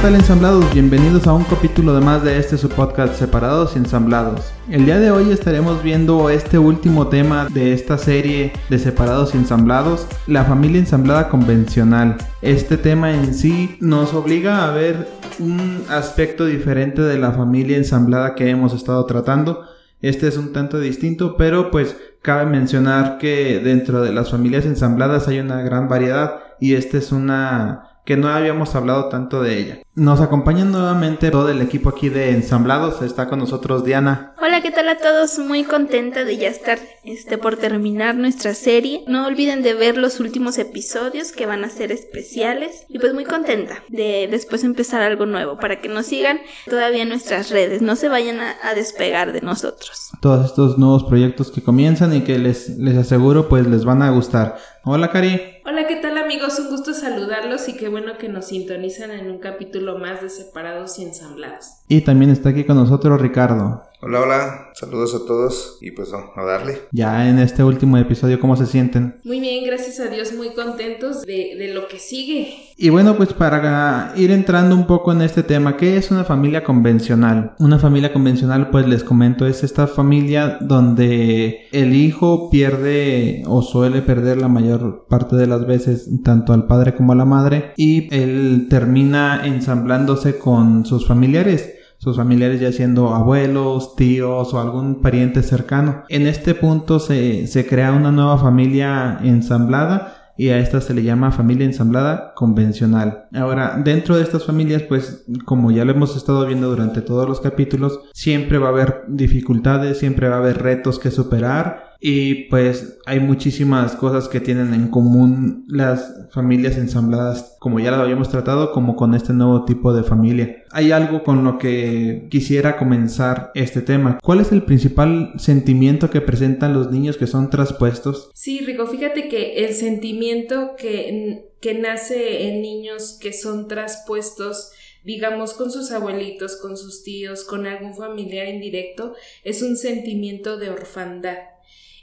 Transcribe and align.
Hola, 0.00 0.08
¿qué 0.08 0.12
tal 0.12 0.20
ensamblados? 0.22 0.72
Bienvenidos 0.72 1.26
a 1.26 1.34
un 1.34 1.44
capítulo 1.44 1.92
de 1.92 2.00
más 2.00 2.24
de 2.24 2.38
este 2.38 2.56
su 2.56 2.70
podcast 2.70 3.16
Separados 3.16 3.72
y 3.74 3.80
Ensamblados. 3.80 4.50
El 4.70 4.86
día 4.86 4.98
de 4.98 5.10
hoy 5.10 5.30
estaremos 5.30 5.82
viendo 5.82 6.30
este 6.30 6.58
último 6.58 7.08
tema 7.08 7.48
de 7.50 7.74
esta 7.74 7.98
serie 7.98 8.54
de 8.70 8.78
Separados 8.78 9.34
y 9.34 9.36
Ensamblados, 9.36 10.06
la 10.26 10.44
familia 10.44 10.78
ensamblada 10.78 11.28
convencional. 11.28 12.16
Este 12.40 12.78
tema 12.78 13.12
en 13.12 13.34
sí 13.34 13.76
nos 13.80 14.14
obliga 14.14 14.66
a 14.66 14.72
ver 14.72 15.06
un 15.38 15.84
aspecto 15.90 16.46
diferente 16.46 17.02
de 17.02 17.18
la 17.18 17.32
familia 17.32 17.76
ensamblada 17.76 18.34
que 18.34 18.48
hemos 18.48 18.72
estado 18.72 19.04
tratando. 19.04 19.66
Este 20.00 20.28
es 20.28 20.38
un 20.38 20.54
tanto 20.54 20.80
distinto, 20.80 21.36
pero 21.36 21.70
pues 21.70 21.94
cabe 22.22 22.46
mencionar 22.46 23.18
que 23.18 23.60
dentro 23.62 24.00
de 24.00 24.14
las 24.14 24.30
familias 24.30 24.64
ensambladas 24.64 25.28
hay 25.28 25.40
una 25.40 25.60
gran 25.60 25.90
variedad 25.90 26.36
y 26.58 26.72
esta 26.72 26.96
es 26.96 27.12
una 27.12 27.89
que 28.10 28.16
no 28.16 28.28
habíamos 28.28 28.74
hablado 28.74 29.08
tanto 29.08 29.40
de 29.40 29.56
ella. 29.56 29.78
Nos 29.94 30.20
acompaña 30.20 30.64
nuevamente 30.64 31.30
todo 31.30 31.48
el 31.48 31.62
equipo 31.62 31.90
aquí 31.90 32.08
de 32.08 32.32
Ensamblados. 32.32 33.02
Está 33.02 33.28
con 33.28 33.38
nosotros 33.38 33.84
Diana. 33.84 34.32
Hola, 34.42 34.60
¿qué 34.62 34.72
tal 34.72 34.88
a 34.88 34.98
todos? 34.98 35.38
Muy 35.38 35.62
contenta 35.62 36.24
de 36.24 36.36
ya 36.36 36.48
estar 36.48 36.80
este, 37.04 37.38
por 37.38 37.56
terminar 37.56 38.16
nuestra 38.16 38.54
serie. 38.54 39.04
No 39.06 39.28
olviden 39.28 39.62
de 39.62 39.74
ver 39.74 39.96
los 39.96 40.18
últimos 40.18 40.58
episodios 40.58 41.30
que 41.30 41.46
van 41.46 41.62
a 41.62 41.68
ser 41.68 41.92
especiales. 41.92 42.84
Y 42.88 42.98
pues 42.98 43.14
muy 43.14 43.24
contenta 43.24 43.76
de 43.88 44.26
después 44.28 44.64
empezar 44.64 45.02
algo 45.02 45.26
nuevo 45.26 45.60
para 45.60 45.80
que 45.80 45.88
nos 45.88 46.06
sigan 46.06 46.40
todavía 46.68 47.04
en 47.04 47.10
nuestras 47.10 47.50
redes. 47.50 47.80
No 47.80 47.94
se 47.94 48.08
vayan 48.08 48.40
a, 48.40 48.56
a 48.64 48.74
despegar 48.74 49.32
de 49.32 49.40
nosotros. 49.40 50.10
Todos 50.20 50.46
estos 50.46 50.78
nuevos 50.78 51.04
proyectos 51.04 51.52
que 51.52 51.62
comienzan 51.62 52.12
y 52.12 52.22
que 52.22 52.40
les, 52.40 52.70
les 52.70 52.96
aseguro 52.96 53.48
pues 53.48 53.68
les 53.68 53.84
van 53.84 54.02
a 54.02 54.10
gustar. 54.10 54.56
Hola, 54.82 55.10
Cari. 55.12 55.59
Hola, 55.62 55.86
¿qué 55.86 55.96
tal 55.96 56.16
amigos? 56.16 56.58
Un 56.58 56.70
gusto 56.70 56.94
saludarlos 56.94 57.68
y 57.68 57.76
qué 57.76 57.90
bueno 57.90 58.16
que 58.18 58.30
nos 58.30 58.46
sintonizan 58.46 59.10
en 59.10 59.30
un 59.30 59.38
capítulo 59.38 59.98
más 59.98 60.22
de 60.22 60.30
Separados 60.30 60.98
y 60.98 61.04
Ensamblados. 61.04 61.66
Y 61.86 62.00
también 62.00 62.30
está 62.30 62.48
aquí 62.48 62.64
con 62.64 62.76
nosotros 62.76 63.20
Ricardo. 63.20 63.82
Hola, 64.02 64.20
hola, 64.22 64.70
saludos 64.72 65.14
a 65.14 65.26
todos 65.26 65.76
y 65.82 65.90
pues 65.90 66.10
vamos 66.10 66.30
a 66.34 66.42
darle. 66.42 66.78
Ya 66.90 67.28
en 67.28 67.38
este 67.38 67.62
último 67.62 67.98
episodio, 67.98 68.40
¿cómo 68.40 68.56
se 68.56 68.64
sienten? 68.64 69.16
Muy 69.24 69.40
bien, 69.40 69.62
gracias 69.62 70.00
a 70.00 70.06
Dios, 70.06 70.32
muy 70.32 70.54
contentos 70.54 71.20
de, 71.26 71.54
de 71.58 71.74
lo 71.74 71.86
que 71.86 71.98
sigue. 71.98 72.54
Y 72.78 72.88
bueno, 72.88 73.18
pues 73.18 73.34
para 73.34 74.14
ir 74.16 74.30
entrando 74.30 74.74
un 74.74 74.86
poco 74.86 75.12
en 75.12 75.20
este 75.20 75.42
tema, 75.42 75.76
¿qué 75.76 75.98
es 75.98 76.10
una 76.10 76.24
familia 76.24 76.64
convencional? 76.64 77.54
Una 77.58 77.78
familia 77.78 78.10
convencional, 78.10 78.70
pues 78.70 78.88
les 78.88 79.04
comento, 79.04 79.46
es 79.46 79.62
esta 79.64 79.86
familia 79.86 80.56
donde 80.62 81.68
el 81.70 81.94
hijo 81.94 82.48
pierde 82.48 83.42
o 83.46 83.60
suele 83.60 84.00
perder 84.00 84.38
la 84.38 84.48
mayor 84.48 85.04
parte 85.10 85.36
de 85.36 85.46
las 85.46 85.66
veces 85.66 86.08
tanto 86.24 86.54
al 86.54 86.66
padre 86.66 86.94
como 86.94 87.12
a 87.12 87.16
la 87.16 87.26
madre 87.26 87.74
y 87.76 88.08
él 88.14 88.68
termina 88.70 89.42
ensamblándose 89.44 90.38
con 90.38 90.86
sus 90.86 91.06
familiares 91.06 91.74
sus 92.00 92.16
familiares 92.16 92.60
ya 92.60 92.72
siendo 92.72 93.14
abuelos, 93.14 93.94
tíos 93.94 94.54
o 94.54 94.60
algún 94.60 95.02
pariente 95.02 95.42
cercano. 95.42 96.04
En 96.08 96.26
este 96.26 96.54
punto 96.54 96.98
se, 96.98 97.46
se 97.46 97.66
crea 97.66 97.92
una 97.92 98.10
nueva 98.10 98.38
familia 98.38 99.18
ensamblada 99.22 100.32
y 100.34 100.48
a 100.48 100.58
esta 100.58 100.80
se 100.80 100.94
le 100.94 101.02
llama 101.02 101.30
familia 101.30 101.66
ensamblada 101.66 102.32
convencional. 102.34 103.26
Ahora, 103.34 103.78
dentro 103.84 104.16
de 104.16 104.22
estas 104.22 104.46
familias, 104.46 104.80
pues 104.84 105.26
como 105.44 105.70
ya 105.70 105.84
lo 105.84 105.92
hemos 105.92 106.16
estado 106.16 106.46
viendo 106.46 106.70
durante 106.70 107.02
todos 107.02 107.28
los 107.28 107.42
capítulos, 107.42 108.00
siempre 108.14 108.56
va 108.56 108.68
a 108.68 108.70
haber 108.70 109.04
dificultades, 109.06 109.98
siempre 109.98 110.30
va 110.30 110.36
a 110.36 110.38
haber 110.38 110.62
retos 110.62 110.98
que 110.98 111.10
superar 111.10 111.89
y 112.02 112.44
pues 112.44 112.98
hay 113.04 113.20
muchísimas 113.20 113.94
cosas 113.94 114.26
que 114.26 114.40
tienen 114.40 114.72
en 114.72 114.88
común 114.88 115.66
las 115.68 116.30
familias 116.32 116.78
ensambladas, 116.78 117.56
como 117.58 117.78
ya 117.78 117.90
lo 117.90 117.98
habíamos 117.98 118.30
tratado, 118.30 118.72
como 118.72 118.96
con 118.96 119.14
este 119.14 119.34
nuevo 119.34 119.66
tipo 119.66 119.92
de 119.92 120.02
familia. 120.02 120.64
Hay 120.70 120.92
algo 120.92 121.22
con 121.22 121.44
lo 121.44 121.58
que 121.58 122.26
quisiera 122.30 122.78
comenzar 122.78 123.50
este 123.54 123.82
tema. 123.82 124.18
¿Cuál 124.22 124.40
es 124.40 124.50
el 124.50 124.62
principal 124.62 125.34
sentimiento 125.36 126.08
que 126.08 126.22
presentan 126.22 126.72
los 126.72 126.90
niños 126.90 127.18
que 127.18 127.26
son 127.26 127.50
traspuestos? 127.50 128.30
Sí, 128.32 128.60
Rico, 128.60 128.86
fíjate 128.86 129.28
que 129.28 129.66
el 129.66 129.74
sentimiento 129.74 130.76
que, 130.78 131.50
que 131.60 131.74
nace 131.74 132.48
en 132.48 132.62
niños 132.62 133.18
que 133.20 133.34
son 133.34 133.68
traspuestos 133.68 134.72
digamos, 135.02 135.54
con 135.54 135.70
sus 135.70 135.92
abuelitos, 135.92 136.56
con 136.56 136.76
sus 136.76 137.02
tíos, 137.02 137.44
con 137.44 137.66
algún 137.66 137.94
familiar 137.94 138.46
indirecto, 138.48 139.14
es 139.44 139.62
un 139.62 139.78
sentimiento 139.78 140.58
de 140.58 140.68
orfandad 140.68 141.38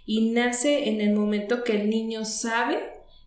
y 0.07 0.31
nace 0.31 0.89
en 0.89 1.01
el 1.01 1.13
momento 1.13 1.63
que 1.63 1.73
el 1.73 1.91
niño 1.91 2.25
sabe 2.25 2.79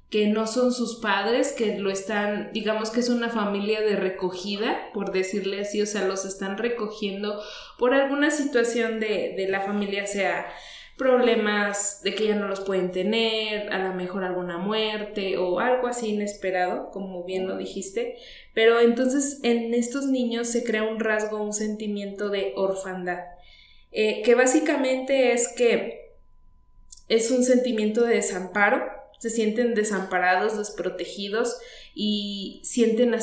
que 0.08 0.26
no 0.26 0.48
son 0.48 0.72
sus 0.72 0.96
padres, 0.96 1.52
que 1.52 1.78
lo 1.78 1.91
están, 1.91 2.50
digamos 2.52 2.91
que 2.91 2.98
es 2.98 3.10
una 3.10 3.28
familia 3.28 3.80
de 3.82 3.94
recogida, 3.94 4.91
por 4.92 5.12
decirle 5.12 5.60
así, 5.60 5.80
o 5.80 5.86
sea, 5.86 6.04
los 6.08 6.24
están 6.24 6.58
recogiendo 6.58 7.41
por 7.78 7.94
alguna 7.94 8.32
situación 8.32 8.98
de, 8.98 9.34
de 9.36 9.46
la 9.46 9.60
familia, 9.60 10.06
sea 10.08 10.48
problemas 10.96 12.02
de 12.02 12.14
que 12.14 12.26
ya 12.26 12.34
no 12.34 12.48
los 12.48 12.60
pueden 12.60 12.91
tener, 12.91 13.72
a 13.72 13.78
lo 13.86 13.94
mejor 13.94 14.24
alguna 14.24 14.58
muerte 14.58 15.38
o 15.38 15.60
algo 15.60 15.86
así 15.86 16.08
inesperado, 16.08 16.91
como 16.91 17.24
bien 17.24 17.47
lo 17.47 17.56
dijiste, 17.56 18.16
pero 18.52 18.80
entonces 18.80 19.41
en 19.42 19.72
estos 19.74 20.06
niños 20.06 20.48
se 20.48 20.64
crea 20.64 20.82
un 20.82 20.98
rasgo, 20.98 21.42
un 21.42 21.52
sentimiento 21.52 22.30
de 22.30 22.52
orfandad, 22.56 23.20
eh, 23.92 24.22
que 24.22 24.34
básicamente 24.34 25.32
es 25.32 25.48
que 25.56 26.09
es 27.10 27.31
un 27.32 27.43
sentimiento 27.43 28.04
de 28.04 28.15
desamparo, 28.15 28.78
se 29.19 29.28
sienten 29.28 29.75
desamparados, 29.75 30.56
desprotegidos 30.56 31.59
y 31.94 32.62
sienten 32.65 33.12
a 33.15 33.19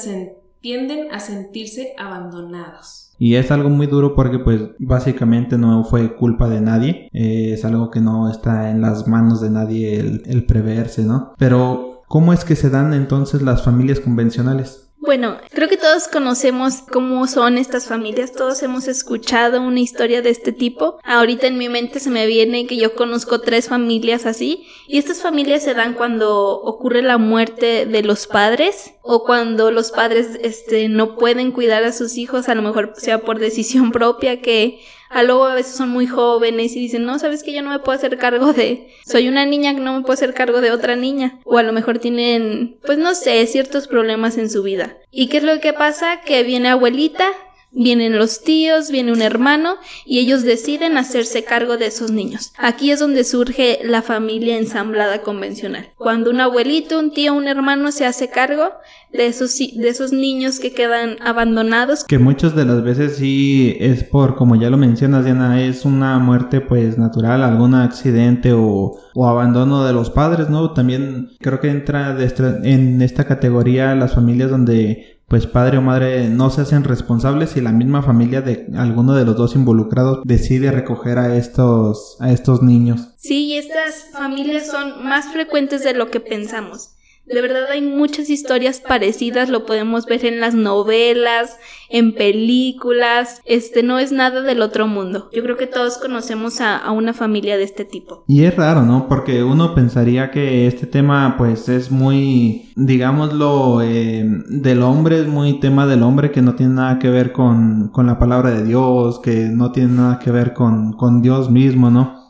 tienden 0.62 1.12
a 1.12 1.20
sentirse 1.20 1.94
abandonados. 1.98 3.14
Y 3.18 3.36
es 3.36 3.50
algo 3.50 3.70
muy 3.70 3.88
duro 3.88 4.14
porque 4.14 4.40
pues 4.40 4.62
básicamente 4.78 5.58
no 5.58 5.86
fue 5.86 6.16
culpa 6.16 6.50
de 6.50 6.62
nadie, 6.62 7.09
eh, 7.14 7.53
es 7.53 7.64
algo 7.64 7.90
que 7.90 8.02
no 8.02 8.30
está 8.30 8.70
en 8.70 8.81
las 8.81 9.08
manos 9.08 9.42
de 9.42 9.50
nadie 9.50 10.00
el, 10.00 10.24
el 10.25 10.46
preverse, 10.46 11.04
¿no? 11.04 11.34
Pero 11.38 12.04
¿cómo 12.08 12.34
es 12.34 12.44
que 12.44 12.56
se 12.56 12.69
dan 12.69 12.94
entonces 12.94 13.42
las 13.42 13.64
familias 13.64 14.02
convencionales? 14.02 14.87
Bueno, 15.00 15.38
creo 15.52 15.69
que 15.69 15.78
todos 15.78 16.08
conocemos 16.08 16.81
cómo 16.91 17.28
son 17.28 17.59
estas 17.59 17.88
familias, 17.88 18.34
todos 18.34 18.63
hemos 18.63 18.88
escuchado 18.88 19.62
una 19.62 19.80
historia 19.80 20.24
de 20.24 20.31
este 20.31 20.52
tipo. 20.52 21.00
Ahorita 21.03 21.46
en 21.46 21.58
mi 21.58 21.69
mente 21.69 22.00
se 22.00 22.09
me 22.09 22.25
viene 22.25 22.66
que 22.66 22.78
yo 22.78 22.96
conozco 22.96 23.40
tres 23.40 23.69
familias 23.69 24.25
así 24.25 24.66
y 24.88 24.97
estas 24.97 25.22
familias 25.22 25.63
se 25.63 25.75
dan 25.75 25.94
cuando 25.94 26.59
ocurre 26.62 27.03
la 27.03 27.19
muerte 27.19 27.86
de 27.86 28.02
los 28.02 28.25
padres 28.25 28.96
o 29.03 29.24
cuando 29.24 29.69
los 29.69 29.91
padres 29.91 30.40
este 30.41 30.90
no 30.90 31.16
pueden 31.16 31.52
cuidar 31.52 31.84
a 31.84 31.94
sus 31.94 32.18
hijos, 32.18 32.50
a 32.50 32.56
lo 32.56 32.63
mejor 32.63 32.94
sea 32.97 33.22
por 33.22 33.38
decisión 33.38 33.91
propia 33.91 34.41
que 34.41 34.80
a 35.09 35.23
luego 35.23 35.45
a 35.45 35.56
veces 35.56 35.75
son 35.75 35.90
muy 35.90 36.07
jóvenes 36.07 36.75
y 36.75 36.79
dicen, 36.79 37.06
no, 37.06 37.19
sabes 37.19 37.44
que 37.44 37.53
yo 37.53 37.62
no 37.62 37.69
me 37.69 37.79
puedo 37.79 37.97
hacer 37.97 38.18
cargo 38.18 38.53
de, 38.53 38.90
soy 39.06 39.28
una 39.28 39.45
niña 39.45 39.73
que 39.73 39.81
no 39.81 39.94
me 39.94 40.01
puedo 40.01 40.13
hacer 40.13 40.34
cargo 40.34 40.62
de 40.62 40.72
otra 40.72 40.95
niña. 40.95 41.40
O 41.45 41.57
a 41.57 41.63
lo 41.63 41.73
mejor 41.73 42.00
tienen, 42.00 42.78
pues 42.85 42.97
no 42.97 43.16
sé, 43.16 43.45
ciertos 43.47 43.88
problemas 43.88 44.38
en 44.38 44.50
su 44.50 44.63
vida. 44.63 44.97
¿Y 45.12 45.28
qué 45.28 45.38
es 45.38 45.44
lo 45.44 45.59
que 45.59 45.73
pasa? 45.73 46.22
Que 46.22 46.44
viene 46.44 46.69
abuelita, 46.69 47.31
Vienen 47.72 48.17
los 48.17 48.41
tíos, 48.41 48.89
viene 48.91 49.11
un 49.11 49.22
hermano 49.22 49.75
y 50.05 50.19
ellos 50.19 50.44
deciden 50.44 50.97
hacerse 50.97 51.44
cargo 51.44 51.78
de 51.78 51.88
esos 51.88 52.11
niños. 52.11 52.53
Aquí 52.57 52.91
es 52.91 53.00
donde 53.00 53.23
surge 53.23 53.79
la 53.83 54.01
familia 54.01 54.57
ensamblada 54.57 55.22
convencional. 55.22 55.89
Cuando 55.97 56.31
un 56.31 56.39
abuelito, 56.39 56.97
un 56.97 57.11
tío, 57.11 57.33
un 57.33 57.47
hermano 57.47 57.91
se 57.91 58.06
hace 58.06 58.29
cargo 58.29 58.69
de 59.12 59.27
esos, 59.27 59.57
de 59.57 59.89
esos 59.89 60.12
niños 60.12 60.59
que 60.59 60.74
quedan 60.74 61.18
abandonados. 61.21 62.03
Que 62.06 62.19
muchas 62.19 62.56
de 62.56 62.65
las 62.65 62.83
veces 62.83 63.18
sí 63.18 63.75
es 63.80 64.03
por, 64.03 64.36
como 64.36 64.56
ya 64.56 64.69
lo 64.69 64.77
mencionas 64.77 65.25
Diana, 65.25 65.62
es 65.62 65.86
una 65.86 66.18
muerte 66.19 66.62
pues 66.62 66.97
natural, 66.97 67.44
algún 67.44 67.75
accidente 67.75 68.53
o, 68.53 68.97
o 69.13 69.27
abandono 69.27 69.86
de 69.86 69.94
los 69.94 70.09
padres, 70.09 70.50
¿no? 70.50 70.71
También 70.71 71.31
creo 71.39 71.59
que 71.59 71.69
entra 71.69 72.18
en 72.63 73.01
esta 73.01 73.25
categoría 73.25 73.94
las 73.95 74.15
familias 74.15 74.50
donde 74.50 75.17
pues 75.27 75.45
padre 75.45 75.77
o 75.77 75.81
madre 75.81 76.29
no 76.29 76.50
se 76.50 76.62
hacen 76.62 76.85
responsables 76.85 77.57
y 77.57 77.62
la 77.62 77.74
misma 77.74 78.01
familia 78.01 78.41
de 78.41 78.68
alguno 78.77 79.13
de 79.13 79.25
los 79.25 79.35
dos 79.35 79.56
involucrados 79.56 80.21
decide 80.24 80.71
recoger 80.71 81.19
a 81.19 81.35
estos 81.35 82.15
a 82.21 82.31
estos 82.31 82.63
niños. 82.63 83.09
Sí, 83.18 83.57
estas 83.57 84.12
familias 84.13 84.68
son 84.68 85.03
más 85.03 85.25
frecuentes 85.31 85.83
de 85.83 85.94
lo 85.94 86.09
que 86.09 86.21
pensamos. 86.21 86.91
De 87.27 87.41
verdad 87.41 87.65
hay 87.71 87.81
muchas 87.81 88.29
historias 88.29 88.79
parecidas, 88.79 89.50
lo 89.50 89.65
podemos 89.65 90.06
ver 90.06 90.25
en 90.25 90.39
las 90.39 90.53
novelas, 90.53 91.57
en 91.89 92.13
películas, 92.13 93.41
este 93.45 93.83
no 93.83 94.00
es 94.00 94.12
nada 94.12 94.41
del 94.41 94.62
otro 94.62 94.88
mundo. 94.88 95.29
Yo 95.33 95.44
creo 95.44 95.57
que 95.57 95.68
todos 95.68 95.97
conocemos 95.97 96.62
a, 96.62 96.77
a, 96.77 96.91
una 96.91 97.13
familia 97.13 97.57
de 97.57 97.63
este 97.63 97.85
tipo. 97.85 98.24
Y 98.27 98.44
es 98.44 98.56
raro, 98.56 98.83
¿no? 98.83 99.07
Porque 99.07 99.44
uno 99.44 99.75
pensaría 99.75 100.31
que 100.31 100.68
este 100.68 100.88
tema 100.88 101.35
pues 101.38 101.69
es 101.69 101.91
muy, 101.91 102.71
digámoslo, 102.75 103.81
eh, 103.81 104.25
del 104.47 104.81
hombre, 104.83 105.21
es 105.21 105.27
muy 105.27 105.59
tema 105.59 105.85
del 105.85 106.03
hombre 106.03 106.31
que 106.31 106.41
no 106.41 106.56
tiene 106.56 106.75
nada 106.75 107.00
que 107.00 107.09
ver 107.09 107.31
con, 107.31 107.89
con 107.89 108.07
la 108.07 108.19
palabra 108.19 108.51
de 108.51 108.63
Dios, 108.63 109.19
que 109.19 109.50
no 109.50 109.71
tiene 109.71 109.94
nada 109.94 110.19
que 110.19 110.31
ver 110.31 110.53
con, 110.53 110.94
con 110.94 111.21
Dios 111.21 111.51
mismo, 111.51 111.89
¿no? 111.89 112.26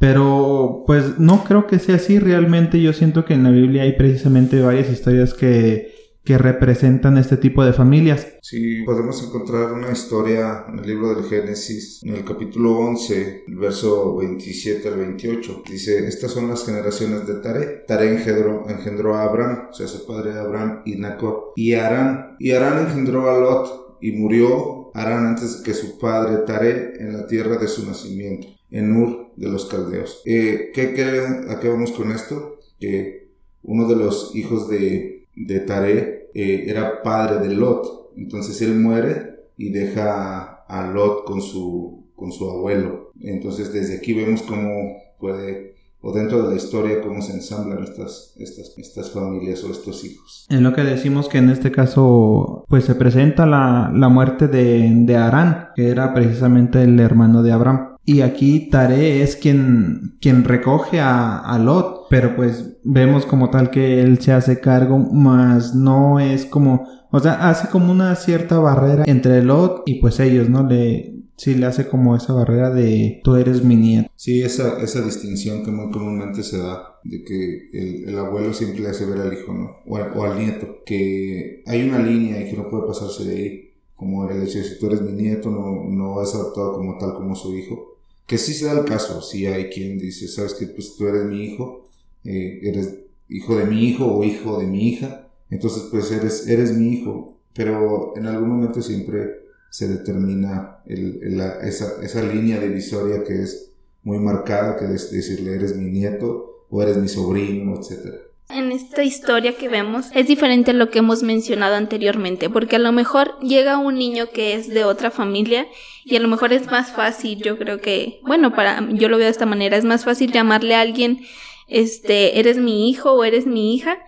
Pero 0.00 0.82
pues 0.86 1.18
no 1.18 1.44
creo 1.44 1.66
que 1.66 1.78
sea 1.78 1.96
así 1.96 2.18
realmente. 2.18 2.80
Yo 2.80 2.94
siento 2.94 3.26
que 3.26 3.34
en 3.34 3.44
la 3.44 3.50
Biblia 3.50 3.82
hay 3.82 3.92
precisamente 3.92 4.60
varias 4.62 4.90
historias 4.90 5.34
que, 5.34 5.92
que 6.24 6.38
representan 6.38 7.18
este 7.18 7.36
tipo 7.36 7.62
de 7.62 7.74
familias. 7.74 8.26
Sí, 8.40 8.82
podemos 8.84 9.22
encontrar 9.22 9.74
una 9.74 9.92
historia 9.92 10.64
en 10.70 10.78
el 10.78 10.86
libro 10.86 11.14
del 11.14 11.24
Génesis, 11.24 12.02
en 12.02 12.14
el 12.14 12.24
capítulo 12.24 12.78
11, 12.78 13.44
el 13.46 13.56
verso 13.56 14.16
27 14.16 14.88
al 14.88 14.96
28. 14.96 15.64
Dice, 15.68 16.08
estas 16.08 16.30
son 16.30 16.48
las 16.48 16.64
generaciones 16.64 17.26
de 17.26 17.34
Tare. 17.34 17.84
Tare 17.86 18.10
engendró, 18.10 18.64
engendró 18.70 19.16
a 19.16 19.24
Abraham, 19.24 19.68
o 19.70 19.74
sea, 19.74 19.86
su 19.86 20.06
padre 20.06 20.32
de 20.32 20.40
Abraham, 20.40 20.80
y 20.86 20.96
Nacor, 20.96 21.52
y 21.56 21.74
Arán. 21.74 22.36
Y 22.38 22.52
Arán 22.52 22.86
engendró 22.86 23.30
a 23.30 23.38
Lot, 23.38 23.98
y 24.00 24.12
murió 24.12 24.90
Arán 24.94 25.26
antes 25.26 25.56
que 25.56 25.74
su 25.74 25.98
padre 25.98 26.38
Tare 26.46 26.94
en 26.98 27.12
la 27.16 27.26
tierra 27.26 27.56
de 27.56 27.68
su 27.68 27.86
nacimiento, 27.86 28.48
en 28.70 28.96
Ur 28.96 29.32
de 29.36 29.48
los 29.48 29.66
caldeos. 29.66 30.22
Eh, 30.24 30.70
¿qué, 30.74 30.94
qué, 30.94 31.22
¿A 31.48 31.60
qué 31.60 31.68
vamos 31.68 31.92
con 31.92 32.12
esto? 32.12 32.58
Que 32.78 33.28
uno 33.62 33.88
de 33.88 33.96
los 33.96 34.34
hijos 34.34 34.68
de, 34.68 35.26
de 35.36 35.60
Tare 35.60 36.30
eh, 36.34 36.64
era 36.66 37.02
padre 37.02 37.46
de 37.46 37.54
Lot. 37.54 38.12
Entonces 38.16 38.60
él 38.62 38.74
muere 38.74 39.40
y 39.56 39.70
deja 39.70 40.64
a 40.66 40.90
Lot 40.90 41.24
con 41.24 41.40
su, 41.42 42.04
con 42.14 42.32
su 42.32 42.48
abuelo. 42.48 43.12
Entonces 43.20 43.72
desde 43.72 43.96
aquí 43.96 44.12
vemos 44.12 44.42
cómo 44.42 44.96
puede 45.18 45.70
o 46.02 46.12
dentro 46.12 46.42
de 46.42 46.50
la 46.50 46.56
historia 46.56 47.02
cómo 47.02 47.20
se 47.20 47.32
ensamblan 47.32 47.82
estas, 47.82 48.34
estas, 48.38 48.76
estas 48.78 49.10
familias 49.10 49.62
o 49.64 49.70
estos 49.70 50.02
hijos. 50.04 50.46
En 50.48 50.62
lo 50.62 50.72
que 50.72 50.82
decimos 50.82 51.28
que 51.28 51.38
en 51.38 51.50
este 51.50 51.70
caso 51.70 52.64
pues 52.68 52.84
se 52.84 52.94
presenta 52.94 53.44
la, 53.44 53.92
la 53.94 54.08
muerte 54.08 54.48
de, 54.48 54.90
de 54.90 55.16
Arán, 55.16 55.68
que 55.76 55.88
era 55.88 56.14
precisamente 56.14 56.82
el 56.82 56.98
hermano 57.00 57.42
de 57.42 57.52
Abraham. 57.52 57.89
Y 58.04 58.22
aquí 58.22 58.68
Tare 58.70 59.22
es 59.22 59.36
quien, 59.36 60.16
quien 60.20 60.44
recoge 60.44 61.00
a, 61.00 61.38
a, 61.38 61.58
Lot, 61.58 62.06
pero 62.08 62.34
pues 62.34 62.78
vemos 62.82 63.26
como 63.26 63.50
tal 63.50 63.70
que 63.70 64.00
él 64.00 64.20
se 64.20 64.32
hace 64.32 64.58
cargo, 64.60 64.98
más 64.98 65.74
no 65.74 66.18
es 66.18 66.44
como, 66.46 66.88
o 67.10 67.20
sea, 67.20 67.48
hace 67.48 67.68
como 67.68 67.92
una 67.92 68.16
cierta 68.16 68.58
barrera 68.58 69.04
entre 69.06 69.44
Lot 69.44 69.82
y 69.86 70.00
pues 70.00 70.18
ellos, 70.18 70.48
¿no? 70.48 70.66
Le, 70.66 71.20
sí 71.40 71.54
le 71.54 71.64
hace 71.64 71.88
como 71.88 72.14
esa 72.14 72.34
barrera 72.34 72.70
de 72.70 73.22
tú 73.24 73.34
eres 73.36 73.64
mi 73.64 73.74
nieto. 73.74 74.10
Sí, 74.14 74.42
esa, 74.42 74.78
esa 74.82 75.00
distinción 75.00 75.64
que 75.64 75.70
muy 75.70 75.90
comúnmente 75.90 76.42
se 76.42 76.58
da, 76.58 76.98
de 77.02 77.24
que 77.24 77.70
el, 77.72 78.08
el 78.10 78.18
abuelo 78.18 78.52
siempre 78.52 78.80
le 78.80 78.90
hace 78.90 79.06
ver 79.06 79.22
al 79.22 79.32
hijo, 79.32 79.52
¿no? 79.54 79.76
O, 79.86 80.22
al 80.22 80.38
nieto, 80.38 80.82
que 80.84 81.62
hay 81.66 81.88
una 81.88 81.98
línea 81.98 82.42
y 82.42 82.50
que 82.50 82.56
no 82.58 82.68
puede 82.68 82.86
pasarse 82.86 83.24
de 83.24 83.36
ahí, 83.36 83.70
como 83.96 84.28
el 84.28 84.42
hecho 84.42 84.62
si 84.62 84.78
tú 84.78 84.86
eres 84.88 85.00
mi 85.00 85.12
nieto, 85.12 85.50
no, 85.50 85.84
no 85.88 86.22
es 86.22 86.34
adoptado 86.34 86.74
como 86.74 86.98
tal 86.98 87.14
como 87.14 87.34
su 87.34 87.56
hijo. 87.56 87.89
Que 88.30 88.38
sí 88.38 88.54
se 88.54 88.66
da 88.66 88.78
el 88.78 88.84
caso, 88.84 89.20
sí 89.22 89.46
hay 89.46 89.70
quien 89.70 89.98
dice, 89.98 90.28
sabes 90.28 90.54
que 90.54 90.68
pues 90.68 90.94
tú 90.94 91.08
eres 91.08 91.24
mi 91.24 91.46
hijo, 91.46 91.88
eh, 92.22 92.60
eres 92.62 93.00
hijo 93.28 93.56
de 93.56 93.64
mi 93.64 93.88
hijo 93.88 94.06
o 94.06 94.22
hijo 94.22 94.60
de 94.60 94.68
mi 94.68 94.86
hija, 94.86 95.28
entonces 95.50 95.88
pues 95.90 96.12
eres, 96.12 96.46
eres 96.46 96.76
mi 96.76 96.92
hijo, 96.92 97.40
pero 97.52 98.16
en 98.16 98.26
algún 98.26 98.50
momento 98.50 98.82
siempre 98.82 99.48
se 99.68 99.88
determina 99.88 100.78
esa, 100.86 102.00
esa 102.04 102.22
línea 102.22 102.60
divisoria 102.60 103.24
que 103.24 103.42
es 103.42 103.72
muy 104.04 104.20
marcada, 104.20 104.76
que 104.76 104.94
es 104.94 105.10
decirle 105.10 105.56
eres 105.56 105.74
mi 105.74 105.90
nieto 105.90 106.66
o 106.70 106.80
eres 106.84 106.98
mi 106.98 107.08
sobrino, 107.08 107.80
etc. 107.80 108.14
En 108.52 108.72
esta 108.72 109.04
historia 109.04 109.56
que 109.56 109.68
vemos 109.68 110.06
es 110.14 110.26
diferente 110.26 110.72
a 110.72 110.74
lo 110.74 110.90
que 110.90 110.98
hemos 110.98 111.22
mencionado 111.22 111.76
anteriormente, 111.76 112.50
porque 112.50 112.76
a 112.76 112.80
lo 112.80 112.92
mejor 112.92 113.38
llega 113.40 113.78
un 113.78 113.96
niño 113.96 114.30
que 114.32 114.54
es 114.54 114.68
de 114.68 114.84
otra 114.84 115.10
familia 115.10 115.66
y 116.04 116.16
a 116.16 116.20
lo 116.20 116.28
mejor 116.28 116.52
es 116.52 116.66
más 116.66 116.90
fácil, 116.90 117.42
yo 117.42 117.56
creo 117.58 117.80
que, 117.80 118.20
bueno, 118.22 118.54
para 118.54 118.86
yo 118.90 119.08
lo 119.08 119.16
veo 119.16 119.26
de 119.26 119.30
esta 119.30 119.46
manera, 119.46 119.76
es 119.76 119.84
más 119.84 120.04
fácil 120.04 120.32
llamarle 120.32 120.74
a 120.74 120.80
alguien 120.80 121.20
este, 121.68 122.40
eres 122.40 122.56
mi 122.58 122.90
hijo 122.90 123.12
o 123.12 123.24
eres 123.24 123.46
mi 123.46 123.74
hija, 123.74 123.98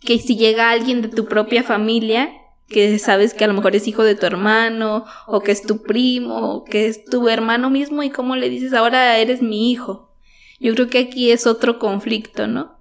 que 0.00 0.18
si 0.18 0.36
llega 0.36 0.70
alguien 0.70 1.00
de 1.00 1.08
tu 1.08 1.26
propia 1.26 1.62
familia 1.62 2.30
que 2.68 2.98
sabes 2.98 3.34
que 3.34 3.44
a 3.44 3.46
lo 3.46 3.54
mejor 3.54 3.76
es 3.76 3.86
hijo 3.86 4.02
de 4.02 4.14
tu 4.14 4.26
hermano, 4.26 5.04
o 5.26 5.40
que 5.40 5.52
es 5.52 5.62
tu 5.62 5.82
primo, 5.82 6.54
o 6.54 6.64
que 6.64 6.86
es 6.86 7.04
tu 7.04 7.28
hermano 7.28 7.70
mismo, 7.70 8.02
y 8.02 8.10
cómo 8.10 8.36
le 8.36 8.48
dices, 8.48 8.72
ahora 8.72 9.18
eres 9.18 9.42
mi 9.42 9.70
hijo. 9.70 10.10
Yo 10.60 10.74
creo 10.74 10.88
que 10.88 10.98
aquí 10.98 11.30
es 11.30 11.46
otro 11.46 11.78
conflicto, 11.78 12.46
¿no? 12.46 12.73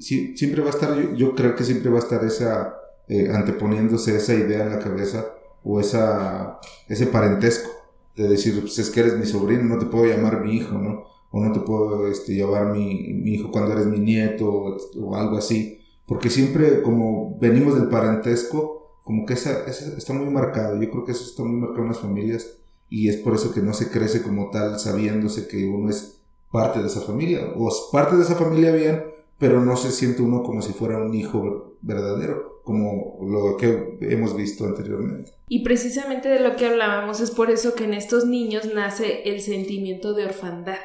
Sí, 0.00 0.36
siempre 0.36 0.62
va 0.62 0.68
a 0.68 0.70
estar, 0.70 1.14
yo, 1.14 1.34
creo 1.34 1.56
que 1.56 1.64
siempre 1.64 1.90
va 1.90 1.96
a 1.96 2.02
estar 2.02 2.24
esa, 2.24 2.76
eh, 3.08 3.30
anteponiéndose 3.32 4.16
esa 4.16 4.34
idea 4.34 4.64
en 4.64 4.70
la 4.70 4.78
cabeza, 4.78 5.26
o 5.64 5.80
esa, 5.80 6.60
ese 6.88 7.06
parentesco, 7.06 7.70
de 8.16 8.28
decir, 8.28 8.60
pues 8.60 8.78
es 8.78 8.90
que 8.90 9.00
eres 9.00 9.18
mi 9.18 9.26
sobrino, 9.26 9.64
no 9.64 9.78
te 9.78 9.86
puedo 9.86 10.06
llamar 10.06 10.44
mi 10.44 10.56
hijo, 10.56 10.78
¿no? 10.78 11.04
O 11.32 11.40
no 11.44 11.52
te 11.52 11.60
puedo 11.60 12.06
este, 12.06 12.36
llamar 12.36 12.66
mi, 12.66 13.12
mi 13.14 13.34
hijo 13.34 13.50
cuando 13.50 13.72
eres 13.72 13.86
mi 13.86 13.98
nieto, 13.98 14.48
o, 14.48 14.76
o 15.00 15.16
algo 15.16 15.36
así. 15.36 15.80
Porque 16.06 16.30
siempre, 16.30 16.82
como 16.82 17.36
venimos 17.40 17.74
del 17.74 17.88
parentesco, 17.88 18.84
como 19.04 19.26
que 19.26 19.34
esa, 19.34 19.64
esa, 19.66 19.96
está 19.96 20.12
muy 20.12 20.30
marcado. 20.30 20.80
Yo 20.80 20.90
creo 20.90 21.04
que 21.04 21.12
eso 21.12 21.24
está 21.24 21.42
muy 21.42 21.60
marcado 21.60 21.82
en 21.82 21.88
las 21.88 22.00
familias 22.00 22.58
y 22.88 23.08
es 23.08 23.16
por 23.16 23.34
eso 23.34 23.52
que 23.52 23.60
no 23.60 23.74
se 23.74 23.90
crece 23.90 24.22
como 24.22 24.50
tal 24.50 24.78
sabiéndose 24.78 25.46
que 25.46 25.66
uno 25.66 25.90
es 25.90 26.20
parte 26.50 26.80
de 26.80 26.86
esa 26.86 27.00
familia 27.00 27.52
o 27.56 27.68
es 27.68 27.88
parte 27.92 28.16
de 28.16 28.22
esa 28.22 28.36
familia 28.36 28.72
bien, 28.72 29.02
pero 29.44 29.60
no 29.60 29.76
se 29.76 29.90
siente 29.90 30.22
uno 30.22 30.42
como 30.42 30.62
si 30.62 30.72
fuera 30.72 30.96
un 30.96 31.14
hijo 31.14 31.76
verdadero, 31.82 32.62
como 32.64 33.18
lo 33.20 33.58
que 33.58 33.98
hemos 34.00 34.34
visto 34.34 34.64
anteriormente. 34.64 35.32
Y 35.48 35.62
precisamente 35.62 36.30
de 36.30 36.40
lo 36.40 36.56
que 36.56 36.64
hablábamos 36.64 37.20
es 37.20 37.30
por 37.30 37.50
eso 37.50 37.74
que 37.74 37.84
en 37.84 37.92
estos 37.92 38.24
niños 38.24 38.72
nace 38.74 39.28
el 39.28 39.42
sentimiento 39.42 40.14
de 40.14 40.24
orfandad 40.24 40.78